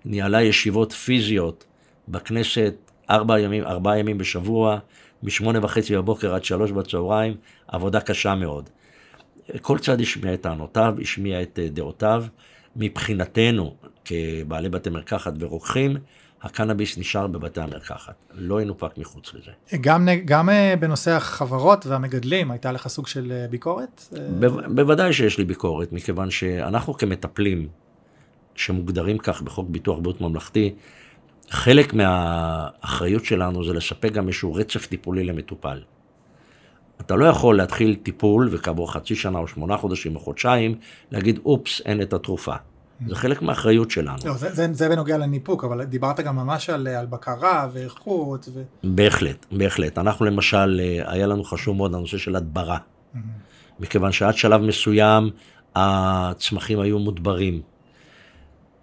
ניהלה 0.06 0.42
ישיבות 0.42 0.92
פיזיות 0.92 1.66
בכנסת 2.08 2.74
ארבע 3.10 3.40
ימים, 3.40 3.64
ארבעה 3.64 4.00
ימים 4.00 4.18
בשבוע, 4.18 4.80
משמונה 5.24 5.60
וחצי 5.66 5.96
בבוקר 5.96 6.36
עד 6.36 6.44
שלוש 6.44 6.72
בצהריים, 6.72 7.36
עבודה 7.68 8.02
קשה 8.02 8.36
מאוד. 8.36 8.70
כל 9.62 9.80
צד 9.80 10.02
השמיע 10.02 10.34
את 10.34 10.42
טענותיו, 10.42 10.96
השמיע 11.02 11.42
את 11.42 11.60
אה, 11.60 11.68
דעותיו. 11.70 12.26
מבחינתנו, 12.76 13.76
כבעלי 14.06 14.70
בתי 14.70 14.90
מרקחת 14.90 15.34
ורוקחים, 15.40 15.98
הקנאביס 16.42 16.98
נשאר 16.98 17.28
בבתי 17.28 17.62
המרקחת, 17.62 18.16
לא 18.34 18.62
ינופק 18.62 18.98
מחוץ 18.98 19.34
לזה. 19.34 19.52
גם, 19.82 20.08
גם 20.26 20.50
אה, 20.50 20.74
בנושא 20.80 21.12
החברות 21.12 21.86
והמגדלים, 21.86 22.52
הייתה 22.52 22.72
לך 22.72 22.88
סוג 22.88 23.08
של 23.08 23.32
אה, 23.32 23.48
ביקורת? 23.48 24.04
אה, 24.18 24.28
ב- 24.40 24.76
בוודאי 24.76 25.14
שיש 25.14 25.38
לי 25.38 25.46
ביקורת, 25.46 25.92
מכיוון 25.94 26.32
שאנחנו 26.32 26.94
כמטפלים, 26.94 27.68
שמוגדרים 28.56 29.18
כך 29.18 29.42
בחוק 29.42 29.70
ביטוח 29.70 30.00
בריאות 30.00 30.22
ממלכתי, 30.22 30.74
חלק 31.50 31.94
מהאחריות 31.94 33.26
שלנו 33.26 33.64
זה 33.64 33.74
לספק 33.74 34.12
גם 34.12 34.28
איזשהו 34.28 34.54
רצף 34.54 34.86
טיפולי 34.88 35.24
למטופל. 35.24 35.82
אתה 37.02 37.16
לא 37.16 37.26
יכול 37.26 37.58
להתחיל 37.58 37.96
טיפול 37.96 38.50
וכעבור 38.52 38.94
חצי 38.94 39.16
שנה 39.16 39.40
או 39.40 39.48
שמונה 39.48 39.78
חודשים 39.78 40.16
או 40.16 40.20
חודשיים 40.20 40.76
להגיד 41.12 41.40
אופס 41.46 41.82
אין 41.86 42.02
את 42.02 42.14
התרופה. 42.14 42.56
זה 43.08 43.16
חלק 43.16 43.42
מהאחריות 43.42 43.92
שלנו. 43.92 44.18
לא, 44.26 44.34
זה, 44.34 44.54
זה, 44.54 44.68
זה 44.72 44.90
בנוגע 44.90 45.18
לניפוק, 45.18 45.64
אבל 45.64 45.84
דיברת 45.84 46.20
גם 46.20 46.36
ממש 46.36 46.70
על, 46.70 46.88
על 46.88 47.06
בקרה 47.06 47.68
ואיכות. 47.74 48.50
ו... 48.54 48.64
בהחלט, 48.84 49.46
בהחלט. 49.52 49.98
אנחנו 49.98 50.26
למשל, 50.26 50.82
אה, 50.84 51.14
היה 51.14 51.28
לנו 51.28 51.44
חשוב 51.44 51.78
מאוד 51.78 51.96
הנושא 51.96 52.18
של 52.18 52.36
הדברה. 52.36 52.78
מכיוון 53.80 54.12
שעד 54.12 54.38
שלב 54.38 54.62
מסוים 54.62 55.30
הצמחים 55.76 56.80
היו 56.80 57.00
מודברים. 57.00 57.62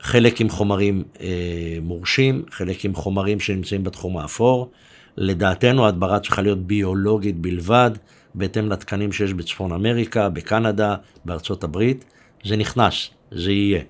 חלק 0.01 0.41
עם 0.41 0.49
חומרים 0.49 1.05
אה, 1.21 1.79
מורשים, 1.83 2.43
חלק 2.51 2.85
עם 2.85 2.95
חומרים 2.95 3.41
שנמצאים 3.41 3.85
בתחום 3.85 4.19
האפור. 4.19 4.71
לדעתנו 5.17 5.85
ההדברה 5.85 6.21
צריכה 6.21 6.43
להיות 6.43 6.67
ביולוגית 6.67 7.37
בלבד, 7.37 7.91
בהתאם 8.35 8.69
לתקנים 8.69 9.13
שיש 9.13 9.33
בצפון 9.33 9.73
אמריקה, 9.73 10.29
בקנדה, 10.29 10.97
בארצות 11.25 11.65
הברית. 11.65 12.05
זה 12.45 12.57
נכנס, 12.57 13.11
זה 13.31 13.53
יהיה. 13.53 13.81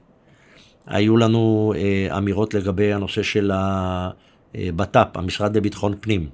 היו 0.87 1.17
לנו 1.17 1.73
אה, 1.77 2.19
אמירות 2.19 2.55
לגבי 2.55 2.93
הנושא 2.93 3.23
של 3.23 3.51
הבט"פ, 3.55 5.17
המשרד 5.17 5.57
לביטחון 5.57 5.95
פנים, 6.01 6.29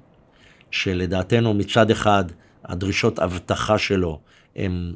שלדעתנו 0.71 1.53
מצד 1.53 1.91
אחד 1.91 2.25
הדרישות 2.65 3.19
אבטחה 3.19 3.77
שלו 3.77 4.19
הן 4.55 4.93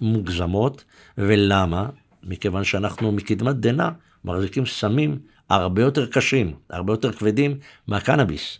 מוגזמות, 0.00 0.84
ולמה? 1.18 1.88
מכיוון 2.22 2.64
שאנחנו 2.64 3.12
מקדמת 3.12 3.56
דנא 3.56 3.88
מחזיקים 4.24 4.66
סמים 4.66 5.18
הרבה 5.50 5.82
יותר 5.82 6.06
קשים, 6.06 6.54
הרבה 6.70 6.92
יותר 6.92 7.12
כבדים 7.12 7.58
מהקנאביס. 7.86 8.58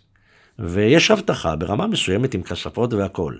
ויש 0.59 1.11
אבטחה 1.11 1.55
ברמה 1.55 1.87
מסוימת 1.87 2.33
עם 2.33 2.43
כספות 2.43 2.93
והכול. 2.93 3.39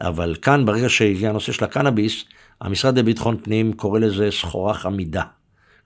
אבל 0.00 0.34
כאן, 0.42 0.64
ברגע 0.66 0.88
שהגיע 0.88 1.30
הנושא 1.30 1.52
של 1.52 1.64
הקנאביס, 1.64 2.24
המשרד 2.60 2.98
לביטחון 2.98 3.36
פנים 3.42 3.72
קורא 3.72 3.98
לזה 4.00 4.28
סחורה 4.30 4.74
חמידה. 4.74 5.22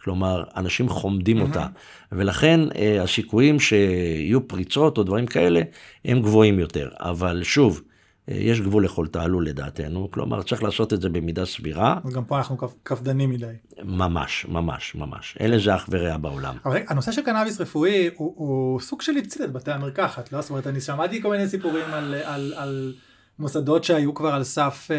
כלומר, 0.05 0.45
אנשים 0.57 0.89
חומדים 0.89 1.41
אותה. 1.41 1.67
ולכן 2.13 2.61
אה, 2.77 3.03
הסיכויים 3.03 3.61
שיהיו 3.61 4.49
פריצות 4.49 4.99
או 4.99 5.03
דברים 5.03 5.27
כאלה, 5.27 5.61
הם 6.05 6.23
גבוהים 6.23 6.59
יותר. 6.59 6.89
אבל 7.01 7.43
שוב, 7.43 7.83
אה, 8.29 8.35
יש 8.35 8.61
גבול 8.61 8.85
לכל 8.85 9.07
תעלול 9.07 9.47
לדעתנו, 9.47 10.11
כלומר, 10.11 10.43
צריך 10.43 10.63
לעשות 10.63 10.93
את 10.93 11.01
זה 11.01 11.09
במידה 11.09 11.47
סבירה. 11.47 11.99
אז 12.05 12.15
גם 12.15 12.25
פה 12.25 12.39
אנחנו 12.39 12.57
קפ- 12.57 12.75
קפדנים 12.83 13.31
מדי. 13.31 13.47
ממש, 13.83 14.47
ממש, 14.49 14.95
ממש. 14.95 15.37
אין 15.41 15.51
לזה 15.51 15.75
אח 15.75 15.87
ורע 15.91 16.17
בעולם. 16.17 16.57
אבל 16.65 16.79
הנושא 16.89 17.13
של 17.13 17.23
קנאביס 17.23 17.61
רפואי 17.61 18.11
הוא, 18.17 18.33
הוא 18.37 18.81
סוג 18.81 19.03
של 19.03 19.17
הציל 19.17 19.45
את 19.45 19.53
בתי 19.53 19.73
המרקחת, 19.73 20.33
לא? 20.33 20.41
זאת 20.41 20.51
אומרת, 20.51 20.67
אני 20.67 20.81
שמעתי 20.81 21.23
כל 21.23 21.31
מיני 21.31 21.49
סיפורים 21.49 21.85
על, 21.93 22.15
על, 22.25 22.53
על 22.57 22.93
מוסדות 23.39 23.85
שהיו 23.85 24.15
כבר 24.15 24.29
על 24.29 24.45
סף 24.45 24.89
אה, 24.91 24.97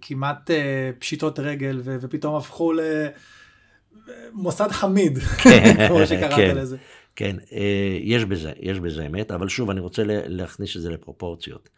כמעט 0.00 0.50
אה, 0.50 0.90
פשיטות 0.98 1.38
רגל 1.38 1.80
ו, 1.84 1.96
ופתאום 2.00 2.36
הפכו 2.36 2.72
למוסד 4.32 4.70
חמיד, 4.70 5.18
כמו 5.88 6.06
שקראת 6.06 6.32
כן. 6.36 6.56
לזה. 6.56 6.76
כן, 7.16 7.36
אה, 7.52 7.98
יש 8.00 8.24
בזה, 8.24 8.52
יש 8.60 8.80
בזה 8.80 9.06
אמת, 9.06 9.30
אבל 9.30 9.48
שוב, 9.48 9.70
אני 9.70 9.80
רוצה 9.80 10.02
להכניס 10.06 10.76
את 10.76 10.82
זה 10.82 10.90
לפרופורציות. 10.90 11.68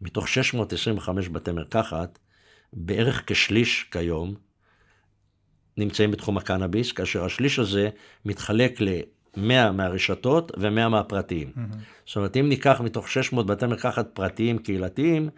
מתוך 0.00 0.28
625 0.28 1.28
בתי 1.28 1.52
מרקחת, 1.52 2.18
בערך 2.72 3.22
כשליש 3.26 3.86
כיום 3.90 4.34
נמצאים 5.76 6.10
בתחום 6.10 6.36
הקנאביס, 6.36 6.92
כאשר 6.92 7.24
השליש 7.24 7.58
הזה 7.58 7.88
מתחלק 8.24 8.80
ל-100 8.80 9.70
מהרשתות 9.72 10.52
ו-100 10.58 10.88
מהפרטיים. 10.88 11.52
זאת 12.06 12.16
אומרת, 12.16 12.36
אם 12.36 12.48
ניקח 12.48 12.80
מתוך 12.84 13.08
600 13.08 13.46
בתי 13.46 13.66
מרקחת 13.66 14.08
פרטיים 14.14 14.58
קהילתיים, 14.58 15.28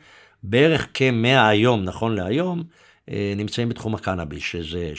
בערך 0.42 0.88
כ-100 0.94 1.48
היום, 1.48 1.84
נכון 1.84 2.14
להיום, 2.14 2.62
נמצאים 3.36 3.68
בתחום 3.68 3.94
הקנאביס, 3.94 4.42
שזה 4.42 4.92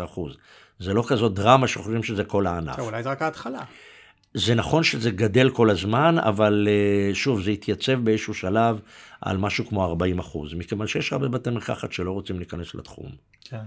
17-18 0.00 0.04
אחוז. 0.04 0.36
זה 0.78 0.94
לא 0.94 1.04
כזאת 1.08 1.34
דרמה 1.34 1.68
שחושבים 1.68 2.02
שזה 2.02 2.24
כל 2.24 2.46
הענף. 2.46 2.78
אולי 2.78 3.02
זה 3.02 3.10
רק 3.10 3.22
ההתחלה. 3.22 3.60
זה 4.34 4.54
נכון 4.54 4.82
שזה 4.82 5.10
גדל 5.10 5.50
כל 5.50 5.70
הזמן, 5.70 6.18
אבל 6.18 6.68
אה, 6.70 7.14
שוב, 7.14 7.42
זה 7.42 7.50
התייצב 7.50 8.00
באיזשהו 8.04 8.34
שלב 8.34 8.80
על 9.20 9.36
משהו 9.36 9.66
כמו 9.66 9.84
40 9.84 10.18
אחוז, 10.18 10.54
מכיוון 10.54 10.86
שיש 10.86 11.12
הרבה 11.12 11.28
בתי 11.28 11.50
מרקחת 11.50 11.92
שלא 11.92 12.12
רוצים 12.12 12.38
להיכנס 12.38 12.74
לתחום. 12.74 13.10
כן. 13.44 13.60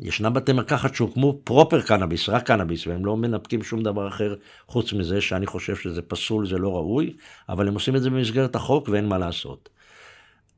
ישנם 0.00 0.32
בתי 0.32 0.52
מרקחת 0.52 0.94
שהוקמו 0.94 1.40
פרופר 1.44 1.80
קנאביס, 1.80 2.28
רק 2.28 2.46
קנאביס, 2.46 2.86
והם 2.86 3.04
לא 3.04 3.16
מנפקים 3.16 3.62
שום 3.62 3.82
דבר 3.82 4.08
אחר 4.08 4.34
חוץ 4.66 4.92
מזה, 4.92 5.20
שאני 5.20 5.46
חושב 5.46 5.76
שזה 5.76 6.02
פסול, 6.02 6.46
זה 6.46 6.58
לא 6.58 6.74
ראוי, 6.74 7.16
אבל 7.48 7.68
הם 7.68 7.74
עושים 7.74 7.96
את 7.96 8.02
זה 8.02 8.10
במסגרת 8.10 8.56
החוק 8.56 8.88
ואין 8.88 9.06
מה 9.06 9.18
לעשות. 9.18 9.68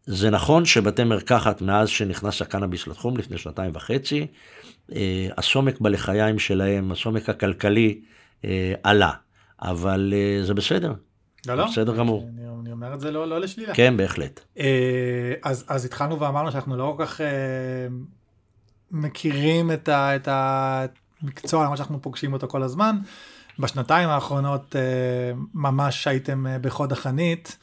זה 0.06 0.30
נכון 0.30 0.64
שבתי 0.64 1.04
מרקחת, 1.04 1.62
מאז 1.62 1.88
שנכנס 1.88 2.42
הקנאביס 2.42 2.86
לתחום, 2.86 3.16
לפני 3.16 3.38
שנתיים 3.38 3.70
וחצי, 3.74 4.26
אה, 4.92 5.28
הסומק 5.36 5.80
בלחיים 5.80 6.38
שלהם, 6.38 6.92
הסומק 6.92 7.28
הכלכלי, 7.28 8.00
אה, 8.44 8.74
עלה. 8.82 9.12
אבל 9.62 10.14
אה, 10.16 10.44
זה 10.44 10.54
בסדר, 10.54 10.92
לא, 11.46 11.54
לא. 11.54 11.66
בסדר 11.66 11.96
גמור. 11.96 12.28
אני, 12.34 12.42
אני 12.60 12.72
אומר 12.72 12.94
את 12.94 13.00
זה 13.00 13.10
לא, 13.10 13.28
לא 13.28 13.40
לשלילה. 13.40 13.74
כן, 13.74 13.96
בהחלט. 13.96 14.40
אז, 15.42 15.64
אז 15.68 15.84
התחלנו 15.84 16.20
ואמרנו 16.20 16.52
שאנחנו 16.52 16.76
לא 16.76 16.94
כל 16.96 17.06
כך 17.06 17.20
מכירים 18.90 19.72
את, 19.72 19.88
ה, 19.88 20.16
את 20.16 20.28
המקצוע, 20.30 21.62
למרות 21.62 21.78
שאנחנו 21.78 22.02
פוגשים 22.02 22.32
אותו 22.32 22.48
כל 22.48 22.62
הזמן. 22.62 22.96
בשנתיים 23.58 24.08
האחרונות 24.08 24.76
ממש 25.54 26.06
הייתם 26.06 26.46
בחוד 26.60 26.92
החנית. 26.92 27.58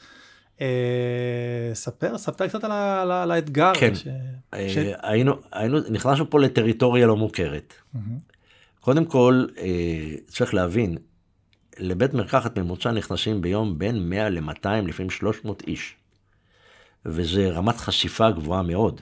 אה, 0.60 1.70
ספר, 1.74 2.18
ספר 2.18 2.48
קצת 2.48 2.64
על, 2.64 3.30
האתגר. 3.30 3.72
כן. 3.74 3.94
ש... 3.94 4.06
אה, 4.54 4.68
ש... 4.68 4.76
היינו, 5.02 5.34
היינו, 5.52 5.78
נכנסנו 5.90 6.30
פה 6.30 6.40
לטריטוריה 6.40 7.06
לא 7.06 7.16
מוכרת. 7.16 7.74
קודם 8.80 9.04
כל, 9.04 9.46
אה, 9.58 10.14
צריך 10.28 10.54
להבין, 10.54 10.98
לבית 11.78 12.14
מרקחת 12.14 12.58
ממוצע 12.58 12.90
נכנסים 12.90 13.42
ביום 13.42 13.78
בין 13.78 14.08
100 14.08 14.30
ל-200, 14.30 14.68
לפעמים 14.68 15.10
300 15.10 15.62
איש. 15.66 15.96
וזה 17.06 17.50
רמת 17.50 17.76
חשיפה 17.76 18.30
גבוהה 18.30 18.62
מאוד. 18.62 19.00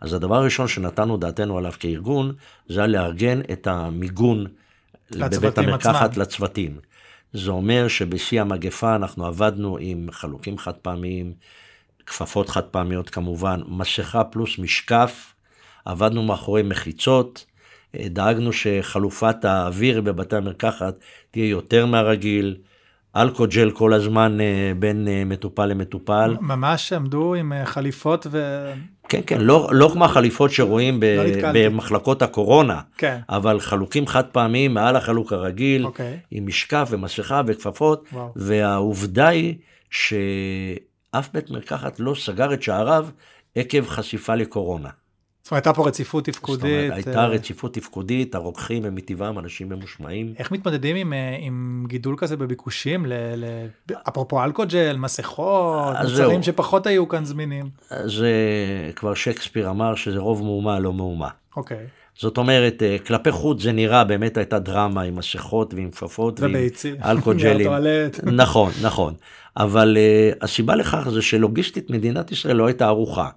אז 0.00 0.12
הדבר 0.12 0.36
הראשון 0.36 0.68
שנתנו 0.68 1.16
דעתנו 1.16 1.58
עליו 1.58 1.72
כארגון, 1.78 2.34
זה 2.68 2.80
היה 2.80 2.86
לארגן 2.86 3.40
את 3.52 3.66
המיגון 3.66 4.46
לצוותים 5.10 5.68
המרקחת 5.68 6.10
עצמם. 6.10 6.22
לצוותים. 6.22 6.78
זה 7.32 7.50
אומר 7.50 7.88
שבשיא 7.88 8.40
המגפה 8.40 8.96
אנחנו 8.96 9.26
עבדנו 9.26 9.78
עם 9.80 10.08
חלוקים 10.12 10.58
חד 10.58 10.74
פעמיים, 10.74 11.32
כפפות 12.06 12.48
חד 12.48 12.64
פעמיות 12.64 13.10
כמובן, 13.10 13.60
מסכה 13.68 14.24
פלוס 14.24 14.58
משקף, 14.58 15.34
עבדנו 15.84 16.22
מאחורי 16.22 16.62
מחיצות, 16.62 17.44
אה, 17.94 18.08
דאגנו 18.08 18.52
שחלופת 18.52 19.44
האוויר 19.44 20.00
בבתי 20.00 20.36
המרקחת 20.36 20.94
תהיה 21.30 21.48
יותר 21.48 21.86
מהרגיל, 21.86 22.56
אלכוג'ל 23.16 23.70
כל 23.70 23.92
הזמן 23.92 24.40
אה, 24.40 24.72
בין 24.78 25.08
אה, 25.08 25.24
מטופל 25.24 25.66
למטופל. 25.66 26.36
ממש 26.40 26.92
עמדו 26.92 27.34
עם 27.34 27.52
אה, 27.52 27.66
חליפות 27.66 28.26
ו... 28.30 28.64
כן, 29.08 29.20
כן, 29.26 29.40
לא, 29.40 29.68
לא 29.72 29.90
כמו 29.92 30.04
החליפות 30.04 30.50
שרואים 30.50 31.00
ב, 31.00 31.04
לא. 31.04 31.50
במחלקות 31.54 32.22
הקורונה, 32.22 32.80
כן. 32.98 33.18
אבל 33.28 33.60
חלוקים 33.60 34.06
חד 34.06 34.24
פעמיים 34.24 34.74
מעל 34.74 34.96
החלוק 34.96 35.32
הרגיל, 35.32 35.86
אוקיי. 35.86 36.18
עם 36.30 36.46
משקף 36.46 36.88
ומסכה 36.90 37.42
וכפפות, 37.46 38.04
וואו. 38.12 38.32
והעובדה 38.36 39.28
היא 39.28 39.54
שאף 39.90 41.28
בית 41.34 41.50
מרקחת 41.50 42.00
לא 42.00 42.14
סגר 42.14 42.54
את 42.54 42.62
שעריו 42.62 43.06
עקב 43.54 43.86
חשיפה 43.86 44.34
לקורונה. 44.34 44.88
זאת 45.42 45.50
אומרת, 45.50 45.66
הייתה 45.66 45.76
פה 45.76 45.88
רציפות 45.88 46.26
זאת 46.26 46.34
תפקודית. 46.34 46.64
אומרת, 46.64 46.92
הייתה 46.92 47.20
אה, 47.20 47.26
רציפות 47.26 47.74
תפקודית, 47.74 48.34
הרוקחים 48.34 48.84
הם 48.84 48.94
מטבעם 48.94 49.38
אנשים 49.38 49.68
ממושמעים. 49.68 50.34
איך 50.38 50.50
מתמודדים 50.50 50.96
עם, 50.96 51.12
אה, 51.12 51.36
עם 51.40 51.84
גידול 51.88 52.16
כזה 52.18 52.36
בביקושים, 52.36 53.06
ל, 53.06 53.12
ל, 53.36 53.66
אפרופו 54.08 54.44
אלכוג'ל, 54.44 54.96
מסכות, 54.96 55.96
מוצרים. 56.02 56.42
שפחות 56.42 56.86
היו 56.86 57.08
כאן 57.08 57.24
זמינים. 57.24 57.70
זה 58.04 58.32
כבר 58.96 59.14
שייקספיר 59.14 59.70
אמר 59.70 59.94
שזה 59.94 60.18
רוב 60.18 60.42
מהומה 60.42 60.78
לא 60.78 60.92
מהומה. 60.92 61.28
אוקיי. 61.56 61.86
זאת 62.18 62.38
אומרת, 62.38 62.82
אה, 62.82 62.96
כלפי 63.06 63.30
חוץ 63.30 63.62
זה 63.62 63.72
נראה, 63.72 64.04
באמת 64.04 64.36
הייתה 64.36 64.58
דרמה 64.58 65.02
עם 65.02 65.16
מסכות 65.16 65.74
ועם 65.74 65.90
כפפות 65.90 66.40
ועם. 66.40 66.56
אלכוג'לים. 67.10 67.70
מהטואלט. 67.70 68.20
נכון, 68.24 68.72
נכון. 68.82 69.14
אבל 69.56 69.96
uh, 69.96 70.44
הסיבה 70.44 70.76
לכך 70.76 71.08
זה 71.10 71.22
שלוגיסטית 71.22 71.90
מדינת 71.90 72.32
ישראל 72.32 72.56
לא 72.56 72.66
הייתה 72.66 72.86
ערוכה. 72.86 73.28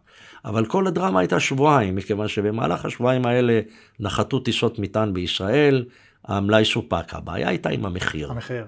אבל 0.46 0.66
כל 0.66 0.88
הדרמה 0.88 1.20
הייתה 1.20 1.40
שבועיים, 1.40 1.96
מכיוון 1.96 2.28
שבמהלך 2.28 2.86
השבועיים 2.86 3.26
האלה 3.26 3.60
נחתו 4.00 4.40
טיסות 4.40 4.80
מטען 4.80 5.14
בישראל, 5.14 5.86
המלאי 6.26 6.66
סופק. 6.66 7.14
הבעיה 7.14 7.50
הייתה 7.50 7.70
עם 7.70 7.86
המחיר. 7.86 8.32
המחיר. 8.32 8.66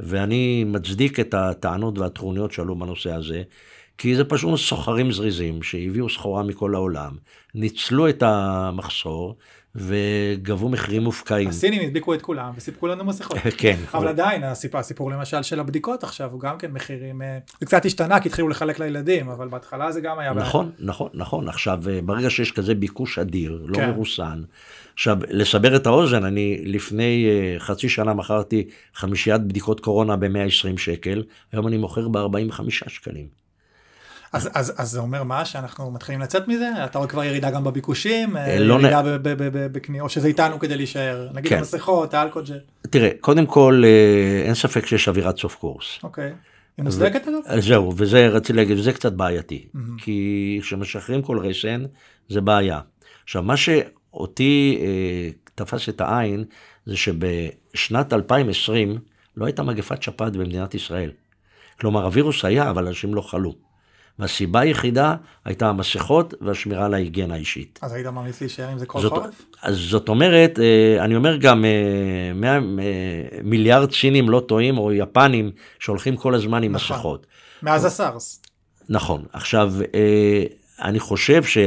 ואני 0.00 0.64
מצדיק 0.64 1.20
את 1.20 1.34
הטענות 1.34 1.98
והטרוניות 1.98 2.52
שעלו 2.52 2.74
בנושא 2.74 3.12
הזה, 3.12 3.42
כי 3.98 4.16
זה 4.16 4.24
פשוט 4.24 4.58
סוחרים 4.58 5.12
זריזים 5.12 5.62
שהביאו 5.62 6.08
סחורה 6.08 6.42
מכל 6.42 6.74
העולם, 6.74 7.16
ניצלו 7.54 8.08
את 8.08 8.22
המחסור 8.22 9.36
וגבו 9.74 10.68
מחירים 10.68 11.02
מופקעים. 11.02 11.48
הסינים 11.48 11.82
הדביקו 11.82 12.14
את 12.14 12.22
כולם 12.22 12.52
וסיפקו 12.56 12.86
לנו 12.86 13.04
מסכות. 13.04 13.38
כן, 13.58 13.76
אבל 13.94 14.08
עדיין 14.08 14.44
הסיפור, 14.44 14.80
הסיפור 14.80 15.10
למשל 15.10 15.42
של 15.42 15.60
הבדיקות 15.60 16.04
עכשיו 16.04 16.32
הוא 16.32 16.40
גם 16.40 16.58
כן 16.58 16.72
מחירים 16.72 17.22
אה, 17.22 17.38
זה 17.60 17.66
קצת 17.66 17.84
השתנה 17.84 18.20
כי 18.20 18.28
התחילו 18.28 18.48
לחלק 18.48 18.78
לילדים 18.78 19.28
אבל 19.28 19.48
בהתחלה 19.48 19.92
זה 19.92 20.00
גם 20.00 20.18
היה 20.18 20.34
בעיה. 20.34 20.46
נכון, 20.46 20.70
נכון, 20.78 21.08
נכון. 21.14 21.48
עכשיו, 21.48 21.78
אה, 21.90 22.00
ברגע 22.02 22.30
שיש 22.30 22.52
כזה 22.52 22.74
ביקוש 22.74 23.18
אדיר, 23.18 23.62
לא 23.66 23.76
כן. 23.76 23.90
מרוסן, 23.90 24.42
עכשיו, 24.94 25.18
לסבר 25.28 25.76
את 25.76 25.86
האוזן, 25.86 26.24
אני 26.24 26.62
לפני 26.64 27.26
אה, 27.28 27.58
חצי 27.58 27.88
שנה 27.88 28.14
מכרתי 28.14 28.68
חמישיית 28.94 29.40
בדיקות 29.40 29.80
קורונה 29.80 30.16
ב-120 30.16 30.78
שקל, 30.78 31.22
היום 31.52 31.68
אני 31.68 31.76
מוכר 31.76 32.08
ב-45 32.08 32.70
שקלים. 32.70 33.43
אז, 34.34 34.50
אז, 34.54 34.72
אז 34.76 34.90
זה 34.90 35.00
אומר 35.00 35.22
מה 35.22 35.44
שאנחנו 35.44 35.90
מתחילים 35.90 36.20
לצאת 36.20 36.48
מזה 36.48 36.70
אתה 36.84 36.98
רואה 36.98 37.10
כבר 37.10 37.24
ירידה 37.24 37.50
גם 37.50 37.64
בביקושים 37.64 38.36
אה, 38.36 38.58
לא 38.58 38.74
ירידה 38.74 39.02
ב- 39.02 39.08
ב- 39.08 39.28
ב- 39.28 39.58
ב- 39.58 39.72
בקנייה 39.72 40.02
או 40.02 40.08
שזה 40.08 40.28
איתנו 40.28 40.58
כדי 40.58 40.76
להישאר 40.76 41.28
נגיד 41.34 41.48
כן. 41.48 41.58
המסכות 41.58 42.14
האלכוג'ל 42.14 42.58
תראה, 42.90 43.10
קודם 43.20 43.46
כל, 43.46 43.82
אה, 43.84 44.42
אין 44.46 44.54
ספק 44.54 44.86
שיש 44.86 45.08
אווירת 45.08 45.38
סוף 45.38 45.54
קורס. 45.54 45.98
אוקיי. 46.02 46.32
היא 46.76 46.84
מוצדקת 46.84 47.28
אגב? 47.28 47.60
זהו, 47.60 47.92
וזה 47.96 48.28
רציתי 48.28 48.52
להגיד, 48.52 48.78
וזה 48.78 48.92
קצת 48.92 49.12
בעייתי. 49.12 49.68
כי 49.98 50.58
כשמשחררים 50.62 51.22
כל 51.22 51.38
רסן, 51.38 51.84
זה 52.28 52.40
בעיה. 52.40 52.80
עכשיו, 53.24 53.42
מה 53.42 53.56
שאותי 53.56 54.78
אה, 54.80 55.30
תפס 55.54 55.88
את 55.88 56.00
העין, 56.00 56.44
זה 56.86 56.96
שבשנת 56.96 58.12
2020 58.12 58.98
לא 59.36 59.46
הייתה 59.46 59.62
מגפת 59.62 60.02
שפעת 60.02 60.36
במדינת 60.36 60.74
ישראל. 60.74 61.10
כלומר, 61.80 62.04
הווירוס 62.04 62.44
היה, 62.44 62.70
אבל 62.70 62.86
אנשים 62.86 63.14
לא 63.14 63.20
חלו. 63.20 63.54
והסיבה 64.18 64.60
היחידה 64.60 65.14
הייתה 65.44 65.68
המסכות 65.68 66.34
והשמירה 66.40 66.84
על 66.84 66.94
ההיגיינה 66.94 67.34
האישית. 67.34 67.78
אז 67.82 67.92
היית 67.92 68.06
ממליץ 68.06 68.40
להישאר 68.40 68.68
עם 68.68 68.78
זה 68.78 68.86
כל 68.86 69.00
זאת, 69.00 69.12
חורף? 69.12 69.42
אז 69.62 69.76
זאת 69.76 70.08
אומרת, 70.08 70.58
אה, 70.58 71.04
אני 71.04 71.16
אומר 71.16 71.36
גם, 71.36 71.64
אה, 71.64 72.32
100 72.34 72.58
מיליארד 73.42 73.92
סינים 73.92 74.30
לא 74.30 74.40
טועים, 74.40 74.78
או 74.78 74.92
יפנים, 74.92 75.50
שהולכים 75.78 76.16
כל 76.16 76.34
הזמן 76.34 76.62
עם 76.62 76.72
נכון. 76.72 76.96
מסכות. 76.96 77.26
מאז 77.62 77.84
הסארס. 77.84 78.42
נכון. 78.88 79.24
עכשיו, 79.32 79.72
אה, 79.94 80.44
אני 80.82 81.00
חושב 81.00 81.44
ש... 81.44 81.58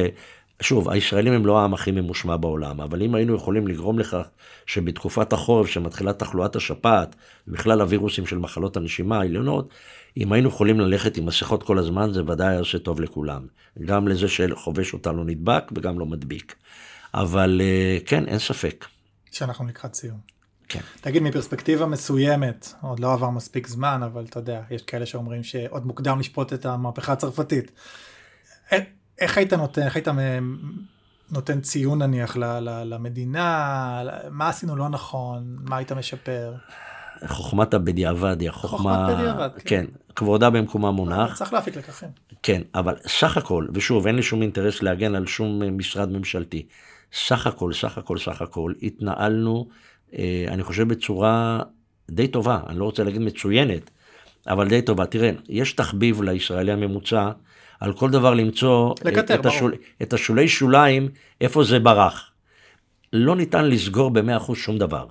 שוב, 0.61 0.89
הישראלים 0.89 1.33
הם 1.33 1.45
לא 1.45 1.59
העם 1.59 1.73
הכי 1.73 1.91
ממושמע 1.91 2.37
בעולם, 2.37 2.81
אבל 2.81 3.01
אם 3.01 3.15
היינו 3.15 3.35
יכולים 3.35 3.67
לגרום 3.67 3.99
לכך 3.99 4.27
שבתקופת 4.65 5.33
החורף, 5.33 5.67
שמתחילה 5.67 6.13
תחלואת 6.13 6.55
השפעת, 6.55 7.15
ובכלל 7.47 7.81
הווירוסים 7.81 8.25
של 8.25 8.37
מחלות 8.37 8.77
הנשימה 8.77 9.17
העליונות, 9.17 9.69
אם 10.21 10.33
היינו 10.33 10.49
יכולים 10.49 10.79
ללכת 10.79 11.17
עם 11.17 11.25
מסכות 11.25 11.63
כל 11.63 11.77
הזמן, 11.77 12.13
זה 12.13 12.21
ודאי 12.27 12.47
היה 12.47 12.59
עושה 12.59 12.79
טוב 12.79 13.01
לכולם. 13.01 13.47
גם 13.85 14.07
לזה 14.07 14.27
שחובש 14.27 14.93
אותה 14.93 15.11
לא 15.11 15.23
נדבק 15.25 15.63
וגם 15.75 15.99
לא 15.99 16.05
מדביק. 16.05 16.55
אבל 17.13 17.61
אה, 17.63 17.97
כן, 18.05 18.25
אין 18.27 18.39
ספק. 18.39 18.85
שאנחנו 19.31 19.67
לקראת 19.67 19.93
סיום. 19.95 20.17
כן. 20.69 20.79
תגיד 21.01 21.23
מפרספקטיבה 21.23 21.85
מסוימת 21.85 22.73
עוד 22.81 22.99
לא 22.99 23.13
עבר 23.13 23.29
מספיק 23.29 23.67
זמן 23.67 24.03
אבל 24.03 24.25
אתה 24.29 24.39
יודע 24.39 24.61
יש 24.71 24.81
כאלה 24.81 25.05
שאומרים 25.05 25.43
שעוד 25.43 25.85
מוקדם 25.85 26.19
לשפוט 26.19 26.53
את 26.53 26.65
המהפכה 26.65 27.13
הצרפתית. 27.13 27.71
א- 28.73 28.75
איך 29.19 29.37
היית 29.37 29.53
נותן 29.53 29.81
איך 29.81 29.95
היית 29.95 30.07
נותן 31.31 31.61
ציון 31.61 32.01
נניח 32.01 32.37
ל- 32.37 32.59
ל- 32.59 32.83
למדינה 32.93 34.03
מה 34.31 34.49
עשינו 34.49 34.75
לא 34.75 34.89
נכון 34.89 35.55
מה 35.59 35.77
היית 35.77 35.91
משפר. 35.91 36.53
חוכמת 37.25 37.73
הבדיעבד 37.73 38.41
היא 38.41 38.49
החוכמה... 38.49 39.07
חוכמת 39.07 39.17
בדיעבד, 39.17 39.49
כן. 39.55 39.61
כן, 39.65 39.85
כבודה 40.15 40.49
במקומה 40.49 40.91
מונח. 40.91 41.37
צריך 41.37 41.53
להפיק 41.53 41.77
לקחים. 41.77 42.09
כן, 42.43 42.61
אבל 42.75 42.95
סך 43.07 43.37
הכל, 43.37 43.67
ושוב, 43.73 44.07
אין 44.07 44.15
לי 44.15 44.23
שום 44.23 44.41
אינטרס 44.41 44.81
להגן 44.81 45.15
על 45.15 45.27
שום 45.27 45.63
אה, 45.63 45.71
משרד 45.71 46.11
ממשלתי. 46.11 46.65
סך 47.13 47.47
הכל, 47.47 47.73
סך 47.73 47.97
הכל, 47.97 48.17
סך 48.17 48.41
הכל, 48.41 48.73
התנהלנו, 48.81 49.67
אה, 50.17 50.45
אני 50.47 50.63
חושב, 50.63 50.87
בצורה 50.87 51.59
די 52.11 52.27
טובה, 52.27 52.59
אני 52.67 52.79
לא 52.79 52.85
רוצה 52.85 53.03
להגיד 53.03 53.21
מצוינת, 53.21 53.89
אבל 54.47 54.67
די 54.67 54.81
טובה. 54.81 55.05
תראה, 55.05 55.31
יש 55.49 55.73
תחביב 55.73 56.21
לישראלי 56.21 56.71
הממוצע, 56.71 57.31
על 57.79 57.93
כל 57.93 58.09
דבר 58.09 58.33
למצוא 58.33 58.93
לקטר, 59.05 59.35
את. 59.35 59.45
השול, 59.45 59.73
את 60.01 60.13
השולי 60.13 60.47
שוליים, 60.47 61.09
איפה 61.41 61.63
זה 61.63 61.79
ברח. 61.79 62.31
לא 63.13 63.35
ניתן 63.35 63.65
לסגור 63.65 64.09
ב-100% 64.09 64.55
שום 64.55 64.77
דבר. 64.77 65.05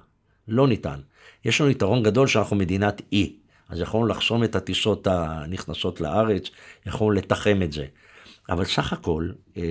לא 0.49 0.69
ניתן. 0.69 1.01
יש 1.47 1.61
לנו 1.61 1.71
יתרון 1.71 2.03
גדול 2.03 2.27
שאנחנו 2.27 2.57
מדינת 2.57 3.03
אי. 3.13 3.37
אז 3.69 3.81
יכולנו 3.81 4.07
לחסום 4.07 4.45
את 4.45 4.57
הטיסות 4.57 5.07
הנכנסות 5.07 6.01
לארץ, 6.01 6.51
יכולנו 6.87 7.13
לתחם 7.13 7.61
את 7.65 7.73
זה. 7.73 7.87
אבל 8.49 8.65
סך 8.65 8.93
הכל, 8.93 9.31
אה, 9.57 9.63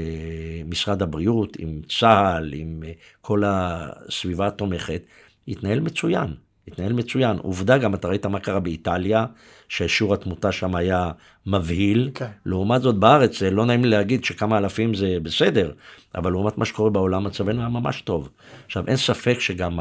משרד 0.65 1.01
הבריאות, 1.01 1.57
עם 1.59 1.81
צה"ל, 1.99 2.53
עם 2.53 2.83
אה, 2.85 2.91
כל 3.21 3.43
הסביבה 3.45 4.47
התומכת, 4.47 5.01
התנהל 5.47 5.79
מצוין. 5.79 6.33
התנהל 6.67 6.93
מצוין. 6.93 7.37
עובדה, 7.37 7.77
גם 7.77 7.95
אתה 7.95 8.07
ראית 8.07 8.25
מה 8.25 8.39
קרה 8.39 8.59
באיטליה, 8.59 9.25
ששיעור 9.69 10.13
התמותה 10.13 10.51
שם 10.51 10.75
היה 10.75 11.11
מבהיל. 11.45 12.11
כן. 12.13 12.25
לעומת 12.45 12.81
זאת 12.81 12.95
בארץ, 12.95 13.43
אה, 13.43 13.49
לא 13.49 13.65
נעים 13.65 13.83
לי 13.83 13.89
להגיד 13.89 14.23
שכמה 14.23 14.57
אלפים 14.57 14.93
זה 14.93 15.17
בסדר, 15.23 15.71
אבל 16.15 16.31
לעומת 16.31 16.57
מה 16.57 16.65
שקורה 16.65 16.89
בעולם 16.89 17.23
מצבנו 17.23 17.59
היה 17.59 17.69
ממש 17.69 18.01
טוב. 18.01 18.29
עכשיו, 18.65 18.83
אין 18.87 18.95
ספק 18.95 19.39
שגם 19.39 19.79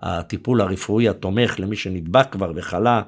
הטיפול 0.00 0.60
הרפואי 0.60 1.08
התומך 1.08 1.60
למי 1.60 1.76
שנדבק 1.76 2.26
כבר 2.30 2.52
וחלה, 2.54 3.02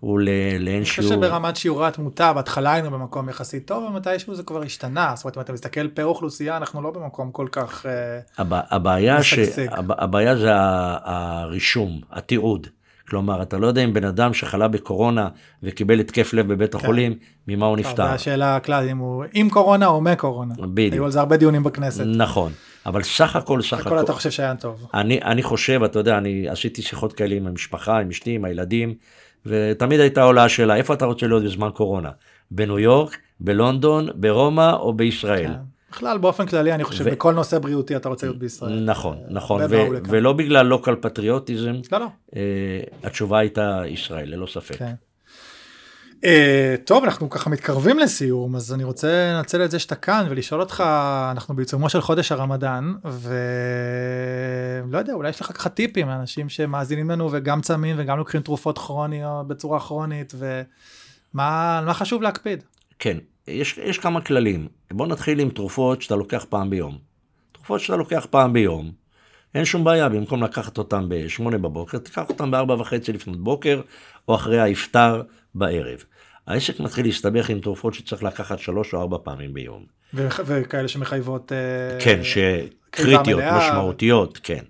הוא 0.00 0.20
לאין 0.20 0.66
אני 0.76 0.84
חושב 0.84 1.02
שיעור. 1.02 1.14
שברמת 1.24 1.56
שיעורי 1.56 1.86
התמותה 1.86 2.32
בהתחלה 2.32 2.72
היינו 2.72 2.90
במקום 2.90 3.28
יחסית 3.28 3.66
טוב 3.66 3.84
ומתישהו 3.84 4.34
זה 4.34 4.42
כבר 4.42 4.62
השתנה 4.62 5.12
זאת 5.16 5.24
אומרת 5.24 5.36
אם 5.38 5.42
אתה 5.42 5.52
מסתכל 5.52 5.88
פר 5.88 6.04
אוכלוסייה 6.04 6.56
אנחנו 6.56 6.82
לא 6.82 6.90
במקום 6.90 7.30
כל 7.32 7.46
כך 7.52 7.86
אה, 7.86 8.18
הבע- 8.38 8.60
הבעיה, 8.70 9.22
ש... 9.22 9.38
הב- 9.70 9.92
הבעיה 10.02 10.36
זה 10.36 10.50
הרישום, 11.04 12.00
התיעוד. 12.10 12.66
כלומר, 13.08 13.42
אתה 13.42 13.58
לא 13.58 13.66
יודע 13.66 13.84
אם 13.84 13.92
בן 13.92 14.04
אדם 14.04 14.34
שחלה 14.34 14.68
בקורונה 14.68 15.28
וקיבל 15.62 16.00
התקף 16.00 16.32
לב 16.34 16.52
בבית 16.52 16.72
כן. 16.72 16.78
החולים, 16.78 17.14
ממה 17.48 17.66
הוא 17.66 17.76
נפטר. 17.76 18.02
השאלה 18.02 18.56
הכלל 18.56 18.88
אם 18.88 18.98
הוא 18.98 19.24
עם 19.32 19.50
קורונה 19.50 19.86
או 19.86 20.00
מקורונה. 20.00 20.54
בדיוק. 20.60 20.92
היו 20.92 21.04
על 21.04 21.10
זה 21.10 21.20
הרבה 21.20 21.36
דיונים 21.36 21.62
בכנסת. 21.62 22.04
נכון, 22.06 22.52
אבל 22.86 23.02
סך 23.02 23.36
הכל, 23.36 23.62
סך 23.62 23.78
הכל 23.78 23.88
הכל, 23.88 24.00
אתה 24.04 24.12
חושב 24.12 24.30
שהיה 24.30 24.54
טוב. 24.54 24.86
אני, 24.94 25.20
אני 25.22 25.42
חושב, 25.42 25.82
אתה 25.84 25.98
יודע, 25.98 26.18
אני 26.18 26.48
עשיתי 26.48 26.82
שיחות 26.82 27.12
כאלה 27.12 27.34
עם 27.34 27.46
המשפחה, 27.46 27.98
עם 27.98 28.08
אשתי, 28.08 28.30
עם 28.34 28.44
הילדים, 28.44 28.94
ותמיד 29.46 30.00
הייתה 30.00 30.22
עולה 30.22 30.44
השאלה, 30.44 30.76
איפה 30.76 30.94
אתה 30.94 31.04
רוצה 31.04 31.26
להיות 31.26 31.44
בזמן 31.44 31.70
קורונה? 31.74 32.10
בניו 32.50 32.78
יורק, 32.78 33.18
בלונדון, 33.40 34.08
ברומא 34.14 34.72
או 34.72 34.92
בישראל? 34.92 35.46
כן. 35.46 35.52
בכלל 35.90 36.18
באופן 36.18 36.46
כללי 36.46 36.72
אני 36.72 36.84
חושב 36.84 37.04
ו- 37.06 37.10
בכל 37.10 37.34
נושא 37.34 37.58
בריאותי 37.58 37.96
אתה 37.96 38.08
רוצה 38.08 38.26
להיות 38.26 38.38
בישראל. 38.38 38.84
נכון, 38.84 39.18
נכון, 39.28 39.62
הרבה 39.62 39.90
ו-. 39.90 39.98
ולא 40.08 40.32
בגלל 40.32 40.66
לוקל 40.66 40.94
פטריוטיזם, 41.00 41.74
לא 41.92 41.98
לא. 41.98 42.06
אה, 42.36 42.80
התשובה 43.02 43.38
הייתה 43.38 43.82
ישראל, 43.86 44.28
ללא 44.28 44.46
ספק. 44.46 44.76
כן. 44.76 44.94
אה, 46.24 46.74
טוב, 46.84 47.04
אנחנו 47.04 47.30
ככה 47.30 47.50
מתקרבים 47.50 47.98
לסיום, 47.98 48.56
אז 48.56 48.74
אני 48.74 48.84
רוצה 48.84 49.32
לנצל 49.34 49.64
את 49.64 49.70
זה 49.70 49.78
שאתה 49.78 49.94
כאן 49.94 50.26
ולשאול 50.30 50.60
אותך, 50.60 50.84
אנחנו 51.30 51.56
בעיצומו 51.56 51.88
של 51.88 52.00
חודש 52.00 52.32
הרמדאן, 52.32 52.94
ולא 53.04 54.98
יודע, 54.98 55.12
אולי 55.12 55.30
יש 55.30 55.40
לך 55.40 55.52
ככה 55.52 55.68
טיפים 55.68 56.08
לאנשים 56.08 56.48
שמאזינים 56.48 57.10
לנו 57.10 57.28
וגם 57.32 57.60
צמים 57.60 57.96
וגם 57.98 58.18
לוקחים 58.18 58.40
תרופות 58.40 58.78
כרוניות 58.78 59.48
בצורה 59.48 59.80
כרונית, 59.80 60.34
ומה 60.38 61.80
מה 61.86 61.94
חשוב 61.94 62.22
להקפיד? 62.22 62.62
כן, 62.98 63.18
יש, 63.48 63.78
יש 63.78 63.98
כמה 63.98 64.20
כללים. 64.20 64.68
בוא 64.90 65.06
נתחיל 65.06 65.40
עם 65.40 65.50
תרופות 65.50 66.02
שאתה 66.02 66.16
לוקח 66.16 66.46
פעם 66.48 66.70
ביום. 66.70 66.98
תרופות 67.52 67.80
שאתה 67.80 67.96
לוקח 67.96 68.26
פעם 68.30 68.52
ביום, 68.52 68.92
אין 69.54 69.64
שום 69.64 69.84
בעיה, 69.84 70.08
במקום 70.08 70.42
לקחת 70.42 70.78
אותם 70.78 71.08
ב-8 71.08 71.50
בבוקר, 71.50 71.98
תיקח 71.98 72.28
אותם 72.28 72.50
ב-4 72.50 72.72
וחצי 72.72 73.12
לפנות 73.12 73.40
בוקר, 73.40 73.80
או 74.28 74.34
אחרי 74.34 74.60
האפטר 74.60 75.22
בערב. 75.54 76.04
העסק 76.46 76.80
מתחיל 76.80 77.06
להסתבך 77.06 77.50
עם 77.50 77.60
תרופות 77.60 77.94
שצריך 77.94 78.22
לקחת 78.22 78.58
שלוש 78.58 78.94
או 78.94 79.00
ארבע 79.00 79.16
פעמים 79.22 79.54
ביום. 79.54 79.84
ו- 80.14 80.28
וכאלה 80.44 80.88
שמחייבות... 80.88 81.52
אה, 81.52 82.00
כן, 82.00 82.20
שקריטיות, 82.22 83.42
משמעותיות, 83.52 84.38
כן. 84.42 84.62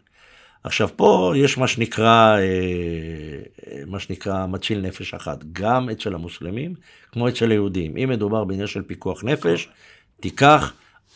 עכשיו 0.64 0.88
פה 0.96 1.32
יש 1.36 1.58
מה 1.58 1.68
שנקרא, 1.68 2.38
אה, 2.38 3.82
מה 3.86 3.98
שנקרא 3.98 4.46
מציל 4.46 4.80
נפש 4.80 5.14
אחת, 5.14 5.44
גם 5.52 5.90
אצל 5.90 6.14
המוסלמים 6.14 6.74
כמו 7.12 7.28
אצל 7.28 7.50
היהודים. 7.50 7.96
אם 7.96 8.08
מדובר 8.08 8.44
בעניין 8.44 8.66
של 8.66 8.82
פיקוח 8.82 9.24
נפש, 9.24 9.68
תיקח, 10.20 10.72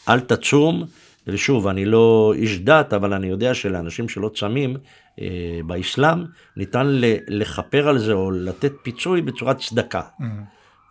אל 0.08 0.20
תצום, 0.20 0.84
ושוב, 1.26 1.68
אני 1.68 1.84
לא 1.84 2.32
איש 2.36 2.58
דת, 2.58 2.92
אבל 2.92 3.12
אני 3.12 3.26
יודע 3.26 3.54
שלאנשים 3.54 4.08
שלא 4.08 4.30
צמים 4.34 4.76
אה, 5.20 5.60
באסלאם, 5.66 6.24
ניתן 6.56 6.86
לכפר 7.28 7.88
על 7.88 7.98
זה 7.98 8.12
או 8.12 8.30
לתת 8.30 8.72
פיצוי 8.82 9.22
בצורת 9.22 9.58
צדקה. 9.58 10.02
Mm-hmm. 10.20 10.24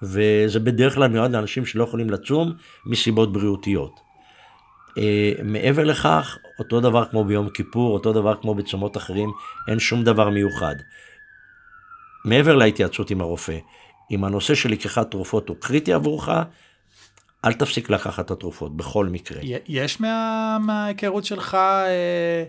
וזה 0.02 0.60
בדרך 0.60 0.96
כלל 0.96 1.08
מיועד 1.08 1.32
לאנשים 1.32 1.66
שלא 1.66 1.84
יכולים 1.84 2.10
לצום 2.10 2.54
מסיבות 2.86 3.34
בריאותיות. 3.34 4.00
אה, 4.98 5.32
מעבר 5.44 5.84
לכך, 5.84 6.38
אותו 6.60 6.82
דבר 6.82 7.06
כמו 7.06 7.24
ביום 7.24 7.50
כיפור, 7.50 7.94
אותו 7.94 8.14
דבר 8.14 8.36
כמו 8.42 8.56
בצומות 8.56 8.98
אחרים, 8.98 9.30
אין 9.68 9.80
שום 9.80 10.04
דבר 10.04 10.30
מיוחד. 10.30 10.76
מעבר 12.26 12.56
להתייעצות 12.56 13.12
עם 13.12 13.22
הרופא, 13.22 13.58
אם 14.12 14.24
הנושא 14.24 14.56
של 14.56 14.72
לקיחת 14.72 15.12
תרופות 15.12 15.50
הוא 15.50 15.58
קריטי 15.60 15.94
עבורך, 15.94 16.30
אל 17.46 17.54
תפסיק 17.54 17.90
לקחת 17.90 18.26
את 18.26 18.32
התרופות, 18.32 18.78
בכל 18.78 19.06
מקרה. 19.06 19.40
יש 19.68 20.02
מה, 20.02 20.58
מההיכרות 20.62 21.26
שלך, 21.26 21.54
אה, 21.54 22.44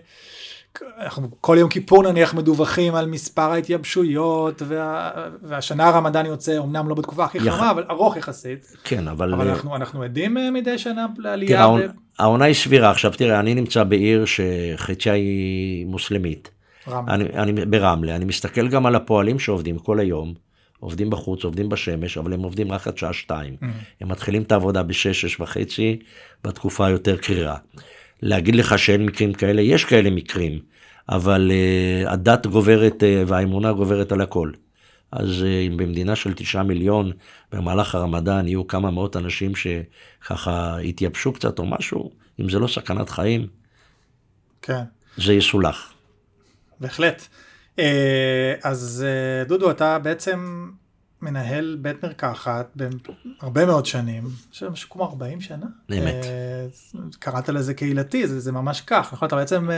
אנחנו 0.99 1.27
כל 1.41 1.57
יום 1.59 1.69
כיפור 1.69 2.03
נניח 2.03 2.33
מדווחים 2.33 2.95
על 2.95 3.07
מספר 3.07 3.51
ההתייבשויות, 3.51 4.61
וה, 4.65 5.11
והשנה 5.43 5.87
הרמדאן 5.87 6.25
יוצא, 6.25 6.57
אמנם 6.57 6.89
לא 6.89 6.95
בתקופה 6.95 7.23
הכי 7.23 7.39
חמה, 7.39 7.71
אבל 7.71 7.83
ארוך 7.89 8.17
יחסית. 8.17 8.77
כן, 8.83 9.07
אבל... 9.07 9.33
אבל 9.33 9.49
אנחנו, 9.49 9.75
אנחנו 9.75 10.03
עדים 10.03 10.37
אה, 10.37 10.51
מדי 10.51 10.77
שנה 10.77 11.05
לעלייה. 11.17 11.57
תראה, 11.57 11.87
ב... 11.87 11.91
העונה 12.19 12.45
היא 12.45 12.55
סבירה. 12.55 12.91
עכשיו 12.91 13.11
תראה, 13.11 13.39
אני 13.39 13.53
נמצא 13.53 13.83
בעיר 13.83 14.25
שחציה 14.25 15.13
היא 15.13 15.85
מוסלמית. 15.85 16.49
רמלה. 16.87 17.15
אני, 17.15 17.23
אני, 17.23 17.65
ברמלה. 17.65 18.15
אני 18.15 18.25
מסתכל 18.25 18.67
גם 18.67 18.85
על 18.85 18.95
הפועלים 18.95 19.39
שעובדים 19.39 19.79
כל 19.79 19.99
היום. 19.99 20.33
עובדים 20.83 21.09
בחוץ, 21.09 21.43
עובדים 21.43 21.69
בשמש, 21.69 22.17
אבל 22.17 22.33
הם 22.33 22.43
עובדים 22.43 22.71
רק 22.71 22.87
עד 22.87 22.97
שעה 22.97 23.13
שתיים. 23.13 23.55
Mm. 23.61 23.65
הם 24.01 24.11
מתחילים 24.11 24.41
את 24.41 24.51
העבודה 24.51 24.83
בשש, 24.83 25.21
שש 25.21 25.39
וחצי, 25.39 25.99
בתקופה 26.43 26.85
היותר 26.85 27.17
קרירה. 27.17 27.57
להגיד 28.21 28.55
לך 28.55 28.79
שאין 28.79 29.05
מקרים 29.05 29.33
כאלה, 29.33 29.61
יש 29.61 29.85
כאלה 29.85 30.09
מקרים, 30.09 30.59
אבל 31.09 31.51
uh, 31.51 32.09
הדת 32.09 32.47
גוברת 32.47 33.03
uh, 33.03 33.05
והאמונה 33.27 33.73
גוברת 33.73 34.11
על 34.11 34.21
הכל. 34.21 34.51
אז 35.11 35.41
uh, 35.41 35.67
אם 35.67 35.77
במדינה 35.77 36.15
של 36.15 36.33
תשעה 36.33 36.63
מיליון, 36.63 37.11
במהלך 37.51 37.95
הרמדאן 37.95 38.47
יהיו 38.47 38.67
כמה 38.67 38.91
מאות 38.91 39.17
אנשים 39.17 39.51
שככה 39.55 40.77
יתייבשו 40.81 41.33
קצת 41.33 41.59
או 41.59 41.65
משהו, 41.65 42.11
אם 42.41 42.49
זה 42.49 42.59
לא 42.59 42.67
סכנת 42.67 43.09
חיים, 43.09 43.47
כן. 44.61 44.83
זה 45.17 45.33
יסולח. 45.33 45.93
בהחלט. 46.79 47.27
אה, 47.79 48.53
אז 48.63 49.05
אה, 49.07 49.45
דודו, 49.45 49.71
אתה 49.71 49.99
בעצם 49.99 50.69
מנהל 51.21 51.77
בית 51.81 52.03
מרקחת 52.03 52.77
בהרבה 53.41 53.65
מאוד 53.65 53.85
שנים, 53.85 54.23
משהו 54.71 54.89
כמו 54.89 55.05
40 55.05 55.41
שנה. 55.41 55.65
באמת. 55.89 56.25
אה, 56.25 56.65
קראת 57.19 57.49
לזה 57.49 57.73
קהילתי, 57.73 58.27
זה, 58.27 58.39
זה 58.39 58.51
ממש 58.51 58.81
כך, 58.81 59.13
נכון? 59.13 59.27
אתה 59.27 59.35
בעצם, 59.35 59.69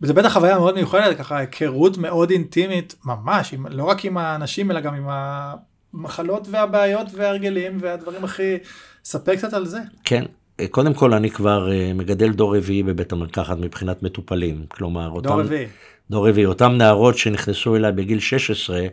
זה 0.00 0.12
בטח 0.12 0.32
חוויה 0.32 0.58
מאוד 0.58 0.74
מיוחדת, 0.74 1.18
ככה 1.18 1.38
היכרות 1.38 1.98
מאוד 1.98 2.30
אינטימית, 2.30 2.94
ממש, 3.04 3.54
עם, 3.54 3.66
לא 3.66 3.84
רק 3.84 4.04
עם 4.04 4.18
האנשים, 4.18 4.70
אלא 4.70 4.80
גם 4.80 4.94
עם 4.94 5.06
המחלות 5.08 6.48
והבעיות 6.50 7.06
וההרגלים 7.14 7.78
והדברים 7.80 8.24
הכי... 8.24 8.56
ספר 9.04 9.36
קצת 9.36 9.52
על 9.52 9.66
זה. 9.66 9.78
כן, 10.04 10.24
קודם 10.70 10.94
כל 10.94 11.14
אני 11.14 11.30
כבר 11.30 11.68
מגדל 11.94 12.32
דור 12.32 12.56
רביעי 12.56 12.82
בבית 12.82 13.12
המרקחת 13.12 13.58
מבחינת 13.58 14.02
מטופלים, 14.02 14.66
כלומר, 14.68 15.08
דור 15.08 15.16
אותם... 15.16 15.32
רביעי. 15.32 15.66
דור 16.10 16.28
רביעי, 16.28 16.46
אותם 16.46 16.72
נערות 16.72 17.18
שנכנסו 17.18 17.76
אליי 17.76 17.92
בגיל 17.92 18.20
16, 18.20 18.86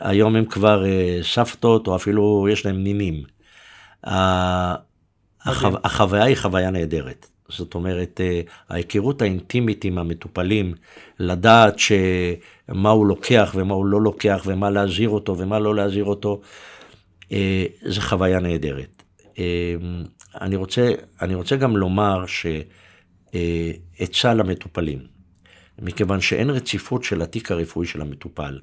היום 0.00 0.36
הם 0.36 0.44
כבר 0.44 0.84
uh, 0.84 1.24
סבתות 1.24 1.86
או 1.86 1.96
אפילו 1.96 2.46
יש 2.50 2.66
להם 2.66 2.84
נינים. 2.84 3.22
החו... 4.04 5.68
החוויה 5.84 6.24
היא 6.24 6.36
חוויה 6.36 6.70
נהדרת. 6.70 7.26
זאת 7.48 7.74
אומרת, 7.74 8.20
uh, 8.20 8.50
ההיכרות 8.68 9.22
האינטימית 9.22 9.84
עם 9.84 9.98
המטופלים, 9.98 10.74
לדעת 11.18 11.78
שמה 11.78 12.90
הוא 12.90 13.06
לוקח 13.06 13.52
ומה 13.54 13.74
הוא 13.74 13.86
לא 13.86 14.00
לוקח 14.00 14.42
ומה 14.46 14.70
להזהיר 14.70 15.08
אותו 15.08 15.38
ומה 15.38 15.58
לא 15.58 15.74
להזהיר 15.74 16.04
אותו, 16.04 16.40
uh, 17.22 17.32
זו 17.82 18.00
חוויה 18.00 18.40
נהדרת. 18.40 19.02
Uh, 19.24 19.38
אני, 20.40 20.56
רוצה, 20.56 20.90
אני 21.22 21.34
רוצה 21.34 21.56
גם 21.56 21.76
לומר 21.76 22.24
שעצה 22.26 24.34
למטופלים. 24.34 25.21
מכיוון 25.78 26.20
שאין 26.20 26.50
רציפות 26.50 27.04
של 27.04 27.22
התיק 27.22 27.50
הרפואי 27.50 27.86
של 27.86 28.00
המטופל. 28.00 28.58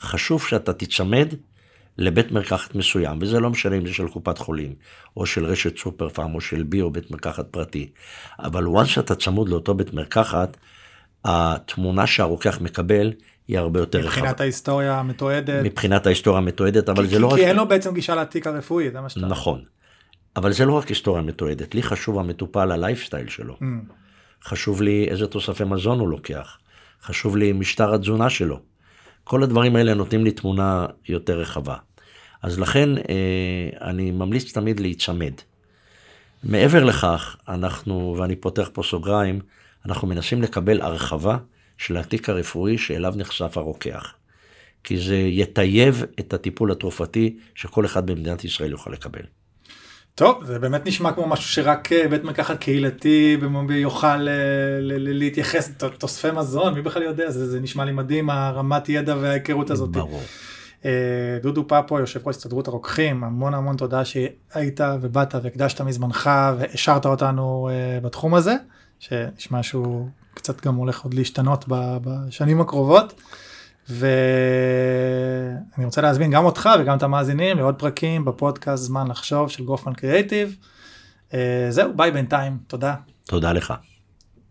חשוב 0.00 0.42
שאתה 0.42 0.72
תיצמד 0.72 1.34
לבית 1.98 2.32
מרקחת 2.32 2.74
מסוים, 2.74 3.18
וזה 3.20 3.40
לא 3.40 3.50
משנה 3.50 3.76
אם 3.76 3.86
זה 3.86 3.92
של 3.92 4.08
קופת 4.08 4.38
חולים, 4.38 4.74
או 5.16 5.26
של 5.26 5.44
רשת 5.44 5.78
סופר 5.78 6.08
פארם, 6.08 6.34
או 6.34 6.40
של 6.40 6.62
בי, 6.62 6.80
או 6.80 6.90
בית 6.90 7.10
מרקחת 7.10 7.46
פרטי. 7.46 7.90
אבל 8.38 8.64
once 8.64 8.84
שאתה 8.84 9.14
צמוד 9.14 9.48
לאותו 9.48 9.74
בית 9.74 9.94
מרקחת, 9.94 10.56
התמונה 11.24 12.06
שהרוקח 12.06 12.60
מקבל 12.60 13.12
היא 13.48 13.58
הרבה 13.58 13.80
יותר 13.80 13.98
רחבה. 13.98 14.20
מבחינת 14.20 14.40
ההיסטוריה 14.40 14.98
המתועדת. 14.98 15.64
מבחינת 15.64 16.06
ההיסטוריה 16.06 16.38
המתועדת, 16.38 16.88
אבל 16.88 17.04
כי, 17.04 17.10
זה 17.10 17.18
לא 17.18 17.28
כי 17.28 17.34
רק... 17.34 17.40
כי 17.40 17.46
אין 17.46 17.56
לו 17.56 17.68
בעצם 17.68 17.94
גישה 17.94 18.14
לתיק 18.14 18.46
הרפואי, 18.46 18.90
זה 18.90 19.00
מה 19.00 19.08
שאתה... 19.08 19.26
נכון. 19.26 19.62
אבל 20.36 20.52
זה 20.52 20.64
לא 20.64 20.72
רק 20.72 20.88
היסטוריה 20.88 21.22
מתועדת, 21.22 21.74
לי 21.74 21.82
חשוב 21.82 22.18
המטופל, 22.18 22.72
הלייפסטייל 22.72 23.28
שלו. 23.28 23.56
Mm. 23.60 23.64
חשוב 24.44 24.82
לי 24.82 25.06
איזה 25.08 25.26
תוספי 25.26 25.64
מזון 25.64 25.98
הוא 25.98 26.08
לוקח, 26.08 26.58
חשוב 27.02 27.36
לי 27.36 27.52
משטר 27.52 27.94
התזונה 27.94 28.30
שלו. 28.30 28.60
כל 29.24 29.42
הדברים 29.42 29.76
האלה 29.76 29.94
נותנים 29.94 30.24
לי 30.24 30.30
תמונה 30.30 30.86
יותר 31.08 31.38
רחבה. 31.38 31.76
אז 32.42 32.58
לכן 32.58 32.98
אה, 32.98 33.68
אני 33.80 34.10
ממליץ 34.10 34.52
תמיד 34.52 34.80
להיצמד. 34.80 35.32
מעבר 36.44 36.84
לכך, 36.84 37.36
אנחנו, 37.48 38.16
ואני 38.18 38.36
פותח 38.36 38.70
פה 38.72 38.82
סוגריים, 38.82 39.40
אנחנו 39.86 40.08
מנסים 40.08 40.42
לקבל 40.42 40.80
הרחבה 40.80 41.38
של 41.78 41.96
התיק 41.96 42.28
הרפואי 42.28 42.78
שאליו 42.78 43.14
נחשף 43.16 43.56
הרוקח. 43.56 44.14
כי 44.84 44.98
זה 44.98 45.16
יטייב 45.16 46.04
את 46.20 46.32
הטיפול 46.32 46.72
התרופתי 46.72 47.36
שכל 47.54 47.86
אחד 47.86 48.06
במדינת 48.06 48.44
ישראל 48.44 48.70
יוכל 48.70 48.90
לקבל. 48.90 49.22
טוב, 50.16 50.44
זה 50.44 50.58
באמת 50.58 50.86
נשמע 50.86 51.12
כמו 51.12 51.26
משהו 51.26 51.48
שרק 51.48 51.92
אה, 51.92 52.08
בית 52.08 52.24
מרקחת 52.24 52.58
קהילתי 52.58 53.36
יוכל 53.70 54.28
אה, 54.28 54.34
להתייחס, 54.80 55.70
תוספי 55.98 56.30
מזון, 56.30 56.74
מי 56.74 56.82
בכלל 56.82 57.02
יודע, 57.02 57.30
זה, 57.30 57.50
זה 57.50 57.60
נשמע 57.60 57.84
לי 57.84 57.92
מדהים, 57.92 58.30
הרמת 58.30 58.88
ידע 58.88 59.16
וההיכרות 59.20 59.70
הזאת. 59.70 59.90
ברור. 59.90 60.22
אה, 60.84 61.38
דודו 61.42 61.68
פפו, 61.68 61.98
יושב 61.98 62.28
ראש 62.28 62.36
הסתדרות 62.36 62.68
הרוקחים, 62.68 63.24
המון 63.24 63.54
המון 63.54 63.76
תודה 63.76 64.04
שהיית 64.04 64.80
ובאת 65.00 65.34
והקדשת 65.42 65.80
מזמנך 65.80 66.30
והשארת 66.58 67.06
אותנו 67.06 67.70
בתחום 68.02 68.34
הזה, 68.34 68.54
שנשמע 68.98 69.62
שהוא 69.62 70.08
קצת 70.34 70.66
גם 70.66 70.74
הולך 70.74 71.04
עוד 71.04 71.14
להשתנות 71.14 71.64
בשנים 71.68 72.60
הקרובות. 72.60 73.14
ואני 73.88 75.84
רוצה 75.84 76.00
להזמין 76.00 76.30
גם 76.30 76.44
אותך 76.44 76.70
וגם 76.80 76.96
את 76.96 77.02
המאזינים 77.02 77.56
לעוד 77.56 77.74
פרקים 77.74 78.24
בפודקאסט 78.24 78.84
זמן 78.84 79.08
לחשוב 79.08 79.50
של 79.50 79.64
גופמן 79.64 79.94
קריאייטיב. 79.94 80.56
אה, 81.34 81.66
זהו 81.70 81.92
ביי 81.96 82.10
בינתיים 82.10 82.58
תודה. 82.66 82.94
תודה 83.26 83.52
לך. 83.52 83.74